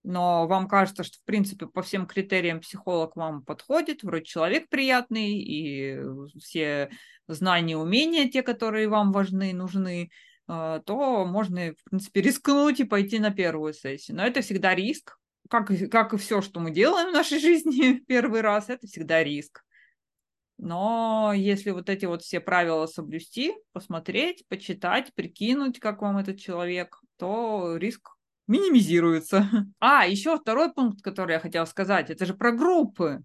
но 0.02 0.46
вам 0.48 0.66
кажется, 0.66 1.04
что, 1.04 1.18
в 1.18 1.24
принципе, 1.24 1.66
по 1.66 1.82
всем 1.82 2.06
критериям 2.06 2.60
психолог 2.60 3.16
вам 3.16 3.44
подходит, 3.44 4.02
вроде 4.02 4.24
человек 4.24 4.68
приятный, 4.68 5.38
и 5.38 6.00
все 6.40 6.90
знания, 7.28 7.76
умения, 7.76 8.28
те, 8.28 8.42
которые 8.42 8.88
вам 8.88 9.12
важны, 9.12 9.52
нужны, 9.52 10.10
а, 10.48 10.80
то 10.80 11.24
можно, 11.26 11.74
в 11.74 11.90
принципе, 11.90 12.22
рискнуть 12.22 12.80
и 12.80 12.84
пойти 12.84 13.18
на 13.20 13.30
первую 13.30 13.72
сессию. 13.72 14.16
Но 14.16 14.24
это 14.24 14.40
всегда 14.40 14.74
риск, 14.74 15.19
как, 15.50 15.70
как 15.90 16.14
и 16.14 16.16
все, 16.16 16.40
что 16.40 16.60
мы 16.60 16.70
делаем 16.70 17.10
в 17.10 17.12
нашей 17.12 17.38
жизни 17.40 17.98
первый 18.06 18.40
раз, 18.40 18.70
это 18.70 18.86
всегда 18.86 19.22
риск. 19.22 19.62
Но 20.56 21.32
если 21.34 21.70
вот 21.70 21.88
эти 21.88 22.04
вот 22.04 22.22
все 22.22 22.38
правила 22.38 22.86
соблюсти, 22.86 23.54
посмотреть, 23.72 24.46
почитать, 24.48 25.12
прикинуть, 25.14 25.80
как 25.80 26.02
вам 26.02 26.18
этот 26.18 26.38
человек, 26.38 27.00
то 27.18 27.76
риск 27.76 28.10
минимизируется. 28.46 29.48
А, 29.80 30.06
еще 30.06 30.38
второй 30.38 30.72
пункт, 30.72 31.02
который 31.02 31.32
я 31.32 31.40
хотела 31.40 31.64
сказать, 31.64 32.10
это 32.10 32.26
же 32.26 32.34
про 32.34 32.52
группы 32.52 33.22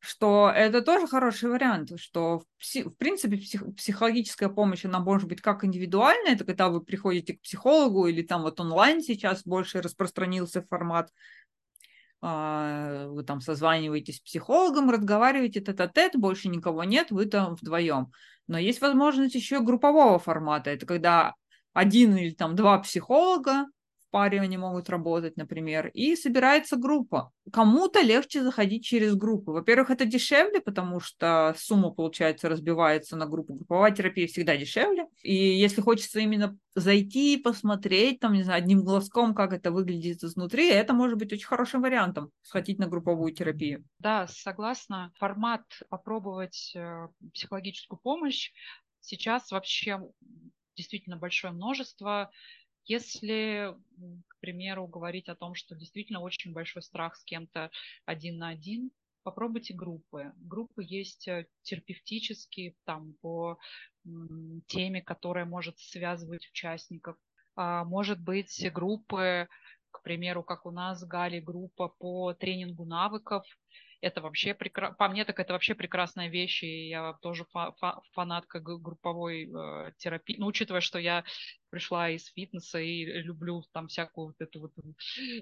что 0.00 0.50
это 0.54 0.80
тоже 0.80 1.06
хороший 1.06 1.50
вариант, 1.50 1.92
что 2.00 2.42
в, 2.56 2.84
в 2.84 2.90
принципе 2.96 3.36
псих- 3.36 3.74
психологическая 3.76 4.48
помощь, 4.48 4.86
она 4.86 4.98
может 4.98 5.28
быть 5.28 5.42
как 5.42 5.62
индивидуальная, 5.62 6.32
это 6.32 6.44
когда 6.44 6.70
вы 6.70 6.80
приходите 6.80 7.34
к 7.34 7.42
психологу 7.42 8.06
или 8.06 8.22
там 8.22 8.42
вот 8.42 8.58
онлайн 8.60 9.02
сейчас 9.02 9.44
больше 9.44 9.82
распространился 9.82 10.62
формат, 10.62 11.12
вы 12.22 13.24
там 13.24 13.40
созваниваетесь 13.40 14.16
с 14.16 14.20
психологом, 14.20 14.90
разговариваете 14.90 15.60
тет-а-тет, 15.60 16.16
больше 16.16 16.48
никого 16.48 16.84
нет, 16.84 17.10
вы 17.10 17.26
там 17.26 17.54
вдвоем. 17.54 18.12
Но 18.46 18.58
есть 18.58 18.80
возможность 18.80 19.34
еще 19.34 19.60
группового 19.60 20.18
формата, 20.18 20.70
это 20.70 20.84
когда 20.84 21.34
один 21.72 22.16
или 22.16 22.32
там 22.32 22.56
два 22.56 22.78
психолога 22.78 23.66
паре 24.10 24.40
они 24.40 24.56
могут 24.56 24.90
работать, 24.90 25.36
например, 25.36 25.88
и 25.88 26.16
собирается 26.16 26.76
группа. 26.76 27.32
Кому-то 27.52 28.00
легче 28.00 28.42
заходить 28.42 28.84
через 28.84 29.14
группу. 29.14 29.52
Во-первых, 29.52 29.90
это 29.90 30.04
дешевле, 30.04 30.60
потому 30.60 31.00
что 31.00 31.54
сумма, 31.56 31.90
получается, 31.90 32.48
разбивается 32.48 33.16
на 33.16 33.26
группу. 33.26 33.54
Групповая 33.54 33.92
терапия 33.92 34.26
всегда 34.26 34.56
дешевле. 34.56 35.06
И 35.22 35.34
если 35.34 35.80
хочется 35.80 36.20
именно 36.20 36.58
зайти, 36.74 37.36
посмотреть, 37.36 38.20
там, 38.20 38.34
не 38.34 38.42
знаю, 38.42 38.58
одним 38.58 38.84
глазком, 38.84 39.34
как 39.34 39.52
это 39.52 39.70
выглядит 39.70 40.22
изнутри, 40.22 40.68
это 40.68 40.92
может 40.92 41.18
быть 41.18 41.32
очень 41.32 41.46
хорошим 41.46 41.82
вариантом 41.82 42.30
сходить 42.42 42.78
на 42.78 42.86
групповую 42.86 43.32
терапию. 43.32 43.84
Да, 43.98 44.26
согласна. 44.28 45.12
Формат 45.18 45.62
попробовать 45.88 46.72
э, 46.74 47.08
психологическую 47.34 47.98
помощь 47.98 48.52
сейчас 49.00 49.50
вообще 49.50 50.00
действительно 50.76 51.16
большое 51.16 51.52
множество. 51.52 52.30
Если, 52.90 53.72
к 54.26 54.40
примеру, 54.40 54.88
говорить 54.88 55.28
о 55.28 55.36
том, 55.36 55.54
что 55.54 55.76
действительно 55.76 56.22
очень 56.22 56.52
большой 56.52 56.82
страх 56.82 57.14
с 57.14 57.22
кем-то 57.22 57.70
один 58.04 58.38
на 58.38 58.48
один, 58.48 58.90
попробуйте 59.22 59.74
группы. 59.74 60.32
Группы 60.38 60.82
есть 60.82 61.28
э, 61.28 61.46
терапевтические, 61.62 62.74
там, 62.84 63.14
по 63.22 63.58
теме, 64.66 65.02
которая 65.02 65.44
может 65.44 65.78
связывать 65.78 66.48
участников. 66.48 67.16
А, 67.54 67.84
может 67.84 68.20
быть, 68.20 68.60
группы, 68.72 69.46
к 69.92 70.02
примеру, 70.02 70.42
как 70.42 70.66
у 70.66 70.72
нас 70.72 71.04
Гали, 71.04 71.38
группа 71.38 71.86
по 71.86 72.34
тренингу 72.34 72.86
навыков, 72.86 73.46
это 74.00 74.20
вообще 74.20 74.54
прекрасно, 74.54 74.96
по 74.96 75.08
мне 75.08 75.24
так 75.24 75.38
это 75.40 75.52
вообще 75.52 75.74
прекрасная 75.74 76.28
вещь, 76.28 76.62
и 76.62 76.88
я 76.88 77.14
тоже 77.22 77.44
фа- 77.52 77.72
фа- 77.78 78.00
фанатка 78.12 78.60
групповой 78.60 79.44
э, 79.46 79.92
терапии, 79.98 80.36
ну, 80.38 80.46
учитывая, 80.46 80.80
что 80.80 80.98
я 80.98 81.24
пришла 81.70 82.10
из 82.10 82.26
фитнеса 82.26 82.78
и 82.78 83.04
люблю 83.22 83.62
там 83.72 83.88
всякую 83.88 84.28
вот 84.28 84.36
эту 84.40 84.60
вот 84.60 84.72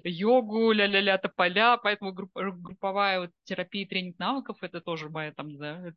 йогу, 0.03 0.71
ля-ля-ля, 0.71 1.17
тополя, 1.17 1.77
поэтому 1.77 2.13
групп, 2.13 2.31
групповая 2.35 3.21
вот 3.21 3.31
терапия 3.43 3.83
и 3.83 3.87
тренинг 3.87 4.19
навыков, 4.19 4.57
это 4.61 4.81
тоже 4.81 5.09
моя 5.09 5.31
там, 5.31 5.57
да, 5.57 5.93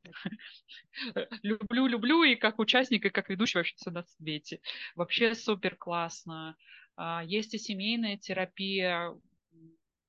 люблю, 1.43 1.87
люблю, 1.87 2.23
и 2.25 2.37
как 2.37 2.59
участник, 2.59 3.05
и 3.05 3.11
как 3.11 3.29
ведущий 3.29 3.59
вообще 3.59 3.75
все 3.77 3.91
на 3.91 4.03
свете. 4.05 4.61
Вообще 4.95 5.35
супер 5.35 5.77
классно. 5.77 6.57
А, 6.97 7.23
есть 7.25 7.55
и 7.55 7.59
семейная 7.59 8.17
терапия, 8.17 9.15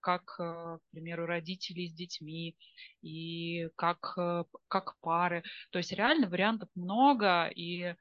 как, 0.04 0.36
э, 0.40 0.44
к 0.44 0.92
примеру, 0.92 1.26
родители 1.26 1.88
с 1.88 1.94
детьми 1.94 2.56
и 3.02 3.70
как, 3.76 4.14
э, 4.18 4.44
как 4.68 5.00
пары. 5.00 5.44
То 5.72 5.80
есть 5.80 5.94
реально 5.94 6.28
вариантов 6.28 6.70
много, 6.76 7.48
и 7.48 7.96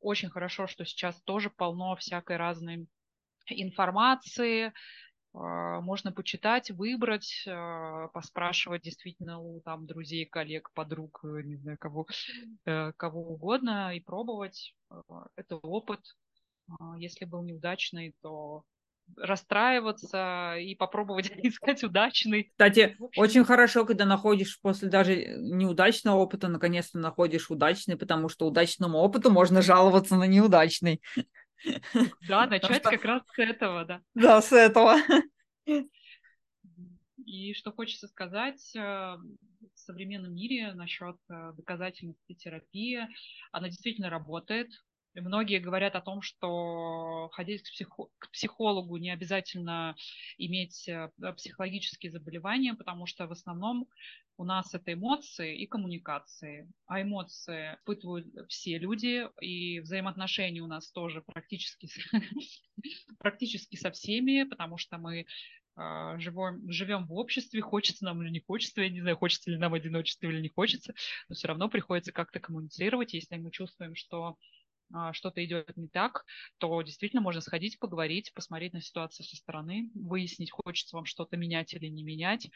очень 0.00 0.28
хорошо, 0.28 0.66
что 0.66 0.84
сейчас 0.84 1.22
тоже 1.22 1.48
полно 1.48 1.96
всякой 1.96 2.36
разной 2.36 2.86
информации, 3.48 4.72
а, 5.34 5.80
можно 5.80 6.12
почитать, 6.12 6.70
выбрать, 6.70 7.44
а, 7.48 8.08
поспрашивать 8.08 8.82
действительно 8.82 9.40
у 9.40 9.60
там 9.62 9.86
друзей, 9.86 10.26
коллег, 10.26 10.70
подруг, 10.74 11.20
э, 11.24 11.42
не 11.42 11.56
знаю, 11.56 11.78
кого, 11.78 12.06
кого 12.96 13.20
угодно 13.20 13.94
и 13.96 14.00
пробовать. 14.00 14.74
Это 15.36 15.56
опыт. 15.56 16.00
А, 16.78 16.96
если 16.98 17.24
был 17.24 17.42
неудачный, 17.42 18.14
то 18.22 18.64
расстраиваться 19.16 20.56
и 20.58 20.74
попробовать 20.74 21.30
искать 21.42 21.84
удачный. 21.84 22.44
Кстати, 22.50 22.96
очень 23.16 23.44
хорошо, 23.44 23.84
когда 23.84 24.04
находишь 24.04 24.60
после 24.60 24.88
даже 24.88 25.16
неудачного 25.38 26.16
опыта, 26.16 26.48
наконец-то 26.48 26.98
находишь 26.98 27.50
удачный, 27.50 27.96
потому 27.96 28.28
что 28.28 28.46
удачному 28.46 28.98
опыту 28.98 29.30
можно 29.30 29.62
жаловаться 29.62 30.16
на 30.16 30.24
неудачный. 30.24 31.00
Да, 32.28 32.46
начать 32.46 32.82
что... 32.82 32.90
как 32.90 33.04
раз 33.06 33.22
с 33.34 33.38
этого, 33.38 33.86
да. 33.86 34.02
Да, 34.14 34.42
с 34.42 34.52
этого. 34.52 34.96
И 37.24 37.54
что 37.54 37.72
хочется 37.72 38.06
сказать, 38.06 38.76
э, 38.76 38.80
в 38.80 39.78
современном 39.78 40.34
мире 40.34 40.74
насчет 40.74 41.16
э, 41.30 41.52
доказательности 41.56 42.34
терапии, 42.34 43.08
она 43.50 43.68
действительно 43.68 44.10
работает. 44.10 44.68
И 45.14 45.20
многие 45.20 45.60
говорят 45.60 45.94
о 45.94 46.00
том, 46.00 46.22
что 46.22 47.28
ходить 47.32 47.62
к, 47.62 47.70
психо- 47.70 48.08
к 48.18 48.30
психологу 48.32 48.96
не 48.96 49.10
обязательно 49.10 49.96
иметь 50.38 50.88
э, 50.88 51.10
психологические 51.36 52.10
заболевания, 52.10 52.74
потому 52.74 53.06
что 53.06 53.26
в 53.26 53.32
основном 53.32 53.86
у 54.36 54.44
нас 54.44 54.74
это 54.74 54.92
эмоции 54.92 55.56
и 55.56 55.66
коммуникации. 55.66 56.68
А 56.86 57.00
эмоции 57.00 57.76
испытывают 57.76 58.26
все 58.48 58.78
люди, 58.78 59.28
и 59.40 59.80
взаимоотношения 59.80 60.60
у 60.60 60.66
нас 60.66 60.90
тоже 60.90 61.22
практически, 61.22 61.88
практически 63.18 63.76
со 63.76 63.92
всеми, 63.92 64.42
потому 64.42 64.76
что 64.76 64.98
мы 64.98 65.26
а, 65.76 66.18
живем, 66.18 66.68
живем 66.70 67.06
в 67.06 67.12
обществе, 67.14 67.60
хочется 67.60 68.04
нам 68.04 68.22
или 68.22 68.30
не 68.30 68.40
хочется, 68.40 68.82
я 68.82 68.90
не 68.90 69.00
знаю, 69.00 69.16
хочется 69.16 69.50
ли 69.50 69.58
нам 69.58 69.74
одиночество 69.74 70.26
или 70.26 70.40
не 70.40 70.48
хочется, 70.48 70.94
но 71.28 71.34
все 71.34 71.48
равно 71.48 71.68
приходится 71.68 72.12
как-то 72.12 72.40
коммуницировать, 72.40 73.14
если 73.14 73.36
мы 73.36 73.52
чувствуем, 73.52 73.94
что 73.94 74.36
что-то 75.12 75.44
идет 75.44 75.76
не 75.76 75.88
так, 75.88 76.24
то 76.58 76.80
действительно 76.82 77.22
можно 77.22 77.40
сходить, 77.40 77.78
поговорить, 77.78 78.32
посмотреть 78.34 78.72
на 78.72 78.80
ситуацию 78.80 79.26
со 79.26 79.36
стороны, 79.36 79.90
выяснить, 79.94 80.50
хочется 80.50 80.96
вам 80.96 81.04
что-то 81.04 81.36
менять 81.36 81.74
или 81.74 81.86
не 81.86 82.04
менять. 82.04 82.48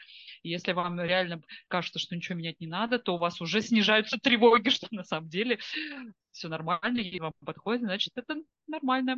И 0.43 0.49
если 0.49 0.71
вам 0.71 0.99
реально 0.99 1.41
кажется, 1.67 1.99
что 1.99 2.15
ничего 2.15 2.37
менять 2.37 2.59
не 2.59 2.67
надо, 2.67 2.99
то 2.99 3.15
у 3.15 3.17
вас 3.17 3.41
уже 3.41 3.61
снижаются 3.61 4.17
тревоги, 4.17 4.69
что 4.69 4.87
на 4.91 5.03
самом 5.03 5.29
деле 5.29 5.59
все 6.31 6.47
нормально, 6.47 6.99
и 6.99 7.19
вам 7.19 7.33
подходит, 7.45 7.81
значит, 7.81 8.13
это 8.15 8.35
нормально. 8.67 9.17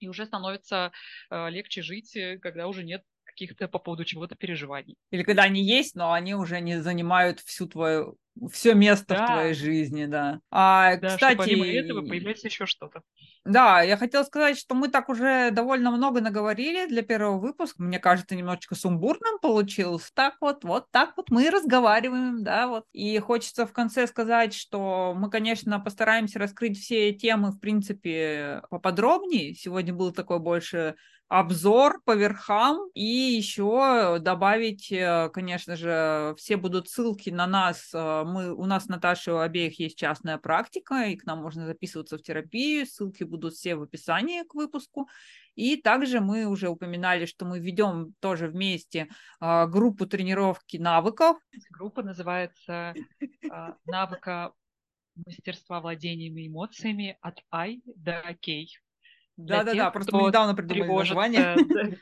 И 0.00 0.08
уже 0.08 0.26
становится 0.26 0.92
э, 1.30 1.50
легче 1.50 1.82
жить, 1.82 2.14
э, 2.16 2.38
когда 2.38 2.66
уже 2.66 2.84
нет 2.84 3.02
каких-то 3.24 3.68
по 3.68 3.78
поводу 3.78 4.04
чего-то 4.04 4.36
переживаний. 4.36 4.96
Или 5.10 5.22
когда 5.22 5.42
они 5.42 5.64
есть, 5.64 5.94
но 5.94 6.12
они 6.12 6.34
уже 6.34 6.60
не 6.60 6.80
занимают 6.82 7.40
всю 7.40 7.66
твою 7.66 8.18
все 8.52 8.74
место 8.74 9.14
да. 9.14 9.24
в 9.24 9.32
твоей 9.32 9.54
жизни, 9.54 10.06
да. 10.06 10.40
А, 10.50 10.96
да, 10.96 11.08
кстати, 11.10 11.34
что 11.34 11.44
помимо 11.44 11.66
этого 11.66 12.00
появляется 12.02 12.48
еще 12.48 12.66
что-то. 12.66 13.02
Да, 13.44 13.82
я 13.82 13.96
хотела 13.96 14.22
сказать, 14.24 14.58
что 14.58 14.74
мы 14.74 14.88
так 14.88 15.08
уже 15.08 15.50
довольно 15.50 15.90
много 15.90 16.20
наговорили 16.20 16.86
для 16.86 17.02
первого 17.02 17.38
выпуска. 17.38 17.82
Мне 17.82 17.98
кажется, 17.98 18.34
немножечко 18.34 18.74
сумбурным 18.74 19.38
получилось. 19.40 20.10
Так 20.14 20.36
вот, 20.40 20.64
вот 20.64 20.90
так 20.90 21.16
вот 21.16 21.30
мы 21.30 21.46
и 21.46 21.50
разговариваем, 21.50 22.42
да, 22.42 22.68
вот. 22.68 22.84
И 22.92 23.18
хочется 23.18 23.66
в 23.66 23.72
конце 23.72 24.06
сказать, 24.06 24.54
что 24.54 25.14
мы, 25.14 25.30
конечно, 25.30 25.78
постараемся 25.78 26.38
раскрыть 26.38 26.78
все 26.78 27.12
темы, 27.12 27.50
в 27.50 27.60
принципе, 27.60 28.62
поподробнее. 28.70 29.54
Сегодня 29.54 29.92
был 29.92 30.12
такой 30.12 30.38
больше 30.38 30.96
обзор 31.28 32.02
по 32.04 32.14
верхам 32.14 32.88
и 32.94 33.02
еще 33.02 34.18
добавить, 34.20 34.92
э, 34.92 35.30
конечно 35.32 35.74
же, 35.74 36.34
все 36.38 36.56
будут 36.56 36.88
ссылки 36.88 37.30
на 37.30 37.46
нас. 37.46 37.90
Э, 37.94 38.24
мы, 38.24 38.54
у 38.54 38.66
нас, 38.66 38.86
Наташи, 38.86 39.32
у 39.32 39.38
обеих 39.38 39.78
есть 39.80 39.98
частная 39.98 40.38
практика, 40.38 41.04
и 41.06 41.16
к 41.16 41.24
нам 41.24 41.40
можно 41.40 41.66
записываться 41.66 42.18
в 42.18 42.22
терапию. 42.22 42.86
Ссылки 42.86 43.24
будут 43.24 43.54
все 43.54 43.74
в 43.74 43.82
описании 43.82 44.42
к 44.42 44.54
выпуску. 44.54 45.08
И 45.54 45.76
также 45.76 46.20
мы 46.20 46.46
уже 46.46 46.68
упоминали, 46.68 47.26
что 47.26 47.44
мы 47.44 47.60
ведем 47.60 48.14
тоже 48.20 48.48
вместе 48.48 49.08
а, 49.38 49.66
группу 49.66 50.06
тренировки 50.06 50.78
навыков. 50.78 51.38
Группа 51.70 52.02
называется 52.02 52.94
а, 53.50 53.76
«Навыка 53.86 54.52
мастерства 55.14 55.80
владениями 55.80 56.48
эмоциями 56.48 57.16
от 57.20 57.40
I 57.52 57.82
до 57.84 58.36
K». 58.44 58.66
Да-да-да, 59.36 59.90
просто 59.90 60.16
мы 60.16 60.28
недавно 60.28 60.54
придумали 60.54 60.90
название. 60.90 61.56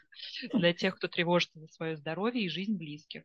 Для 0.53 0.73
тех, 0.73 0.97
кто 0.97 1.09
тревожится 1.09 1.59
за 1.61 1.67
свое 1.69 1.97
здоровье 1.97 2.45
и 2.45 2.49
жизнь 2.49 2.77
близких. 2.77 3.23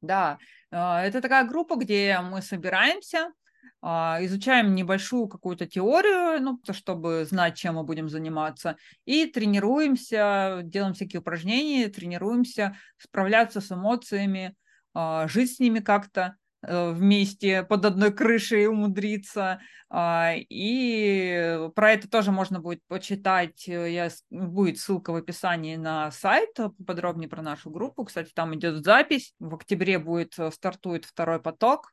Да, 0.00 0.38
а, 0.70 1.02
это 1.02 1.20
такая 1.20 1.44
группа, 1.44 1.76
где 1.76 2.20
мы 2.20 2.40
собираемся, 2.40 3.32
а, 3.80 4.18
изучаем 4.22 4.74
небольшую 4.74 5.28
какую-то 5.28 5.66
теорию, 5.66 6.40
ну, 6.40 6.60
чтобы 6.72 7.24
знать, 7.24 7.56
чем 7.56 7.76
мы 7.76 7.84
будем 7.84 8.08
заниматься, 8.08 8.76
и 9.04 9.26
тренируемся, 9.26 10.60
делаем 10.62 10.94
всякие 10.94 11.20
упражнения, 11.20 11.88
тренируемся 11.88 12.76
справляться 12.96 13.60
с 13.60 13.72
эмоциями, 13.72 14.54
а, 14.94 15.28
жить 15.28 15.56
с 15.56 15.58
ними 15.58 15.80
как-то. 15.80 16.36
Э, 16.62 16.90
вместе 16.90 17.62
под 17.62 17.84
одной 17.84 18.12
крышей 18.12 18.66
умудриться. 18.66 19.60
А, 19.90 20.32
и 20.36 21.68
про 21.74 21.92
это 21.92 22.10
тоже 22.10 22.32
можно 22.32 22.60
будет 22.60 22.84
почитать. 22.88 23.68
Э, 23.68 23.90
я, 23.90 24.10
будет 24.30 24.78
ссылка 24.78 25.12
в 25.12 25.16
описании 25.16 25.76
на 25.76 26.10
сайт 26.10 26.58
э, 26.58 26.70
подробнее 26.84 27.28
про 27.28 27.42
нашу 27.42 27.70
группу. 27.70 28.04
Кстати, 28.04 28.32
там 28.34 28.56
идет 28.56 28.84
запись. 28.84 29.34
В 29.38 29.54
октябре 29.54 30.00
будет 30.00 30.34
стартует 30.52 31.04
второй 31.04 31.40
поток. 31.40 31.92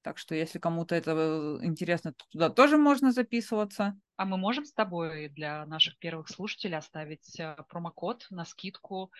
Так 0.00 0.18
что, 0.18 0.34
если 0.34 0.58
кому-то 0.58 0.94
это 0.94 1.58
интересно, 1.62 2.12
то 2.12 2.24
туда 2.30 2.48
тоже 2.48 2.78
можно 2.78 3.12
записываться. 3.12 3.98
А 4.16 4.24
мы 4.24 4.38
можем 4.38 4.64
с 4.64 4.72
тобой 4.72 5.28
для 5.28 5.66
наших 5.66 5.98
первых 5.98 6.28
слушателей 6.28 6.78
оставить 6.78 7.38
промокод 7.68 8.26
на 8.30 8.44
скидку 8.44 9.10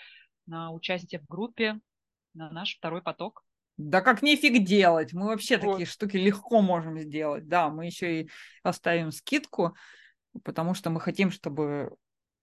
на 0.47 0.71
участие 0.71 1.21
в 1.21 1.27
группе 1.27 1.81
на 2.35 2.51
наш 2.51 2.77
второй 2.77 3.03
поток? 3.03 3.46
Да 3.77 4.01
как 4.01 4.23
нефиг 4.23 4.65
делать. 4.65 5.13
Мы 5.13 5.27
вообще 5.27 5.59
вот. 5.59 5.73
такие 5.73 5.87
штуки 5.87 6.17
легко 6.17 6.63
можем 6.63 6.99
сделать. 6.99 7.47
Да, 7.47 7.69
мы 7.69 7.87
еще 7.87 8.23
и 8.23 8.31
оставим 8.63 9.11
скидку, 9.11 9.77
потому 10.45 10.75
что 10.75 10.91
мы 10.91 11.01
хотим, 11.01 11.31
чтобы 11.31 11.95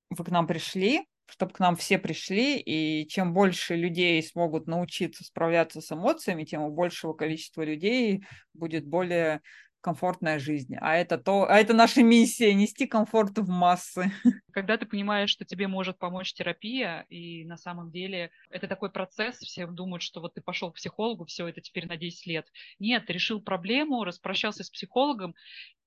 вы 0.10 0.24
к 0.24 0.30
нам 0.30 0.46
пришли, 0.46 1.08
чтобы 1.26 1.54
к 1.54 1.60
нам 1.60 1.76
все 1.76 1.98
пришли, 1.98 2.60
и 2.60 3.08
чем 3.08 3.34
больше 3.34 3.76
людей 3.76 4.22
смогут 4.22 4.68
научиться 4.68 5.24
справляться 5.24 5.82
с 5.82 5.92
эмоциями, 5.92 6.44
тем 6.44 6.62
у 6.62 6.72
большего 6.72 7.14
количества 7.14 7.64
людей 7.64 8.24
будет 8.54 8.86
более 8.86 9.42
комфортная 9.84 10.40
жизнь. 10.40 10.76
А 10.80 10.96
это 10.96 11.18
то, 11.18 11.46
а 11.48 11.58
это 11.58 11.74
наша 11.74 12.02
миссия 12.02 12.54
нести 12.54 12.88
комфорт 12.88 13.38
в 13.38 13.50
массы. 13.50 14.12
Когда 14.54 14.78
ты 14.78 14.86
понимаешь, 14.86 15.30
что 15.30 15.46
тебе 15.46 15.68
может 15.68 16.00
помочь 16.00 16.34
терапия, 16.34 17.06
и 17.10 17.44
на 17.44 17.58
самом 17.58 17.92
деле 17.92 18.32
это 18.50 18.68
такой 18.68 18.90
процесс, 18.90 19.38
все 19.40 19.68
думают, 19.68 20.02
что 20.02 20.22
вот 20.22 20.34
ты 20.36 20.42
пошел 20.42 20.72
к 20.72 20.76
психологу, 20.76 21.26
все 21.26 21.48
это 21.48 21.60
теперь 21.62 21.88
на 21.88 21.98
10 21.98 22.26
лет. 22.26 22.48
Нет, 22.80 23.10
решил 23.10 23.42
проблему, 23.42 24.06
распрощался 24.06 24.64
с 24.64 24.70
психологом, 24.70 25.36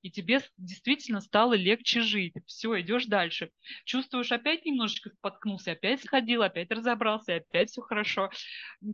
и 0.07 0.11
тебе 0.11 0.41
действительно 0.57 1.21
стало 1.21 1.55
легче 1.55 2.01
жить. 2.01 2.33
Все, 2.47 2.81
идешь 2.81 3.07
дальше. 3.07 3.51
Чувствуешь, 3.85 4.31
опять 4.31 4.65
немножечко 4.65 5.11
споткнулся, 5.11 5.73
опять 5.73 6.01
сходил, 6.05 6.43
опять 6.43 6.71
разобрался, 6.71 7.35
опять 7.35 7.71
все 7.71 7.83
хорошо. 7.83 8.31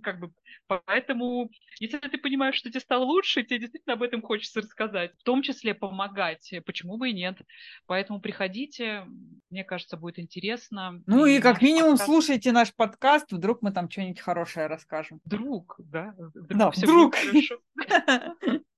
Как 0.02 0.20
бы, 0.20 0.32
поэтому, 0.68 1.50
если 1.80 1.98
ты 1.98 2.16
понимаешь, 2.16 2.54
что 2.54 2.70
тебе 2.70 2.80
стало 2.80 3.04
лучше, 3.04 3.42
тебе 3.42 3.58
действительно 3.58 3.92
об 3.92 4.02
этом 4.02 4.22
хочется 4.22 4.62
рассказать, 4.62 5.12
в 5.18 5.22
том 5.22 5.42
числе 5.42 5.74
помогать, 5.74 6.50
почему 6.64 6.96
бы 6.96 7.10
и 7.10 7.12
нет. 7.12 7.36
Поэтому 7.84 8.18
приходите, 8.18 9.04
мне 9.50 9.64
кажется, 9.64 9.98
будет 9.98 10.18
интересно. 10.18 11.02
Ну 11.06 11.26
и, 11.26 11.36
и 11.36 11.40
как 11.40 11.60
минимум 11.60 11.98
подкаст... 11.98 12.06
слушайте 12.06 12.52
наш 12.52 12.74
подкаст, 12.74 13.30
вдруг 13.32 13.60
мы 13.60 13.70
там 13.72 13.90
что-нибудь 13.90 14.20
хорошее 14.20 14.66
расскажем. 14.66 15.20
Вдруг, 15.26 15.76
да? 15.78 16.14
Вдруг 16.16 16.48
да, 16.48 16.70
вдруг. 16.70 17.16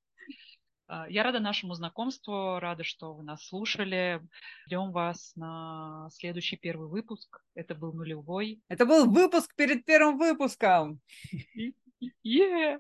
А, 0.87 1.07
я 1.09 1.23
рада 1.23 1.41
нашему 1.41 1.75
знакомству, 1.75 2.59
рада, 2.59 2.85
что 2.85 3.15
вы 3.15 3.23
нас 3.23 3.47
слушали. 3.47 4.21
Ждем 4.67 4.93
вас 4.93 5.33
на 5.37 6.09
следующий 6.13 6.57
первый 6.57 6.89
выпуск. 6.89 7.43
Это 7.55 7.75
был 7.75 7.93
нулевой. 7.93 8.61
Это 8.69 8.85
был 8.87 9.11
выпуск 9.11 9.55
перед 9.57 9.85
первым 9.85 10.19
выпуском. 10.19 11.01
Yeah. 12.23 12.79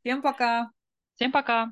Всем 0.00 0.20
пока. 0.20 0.70
Всем 1.14 1.32
пока. 1.32 1.70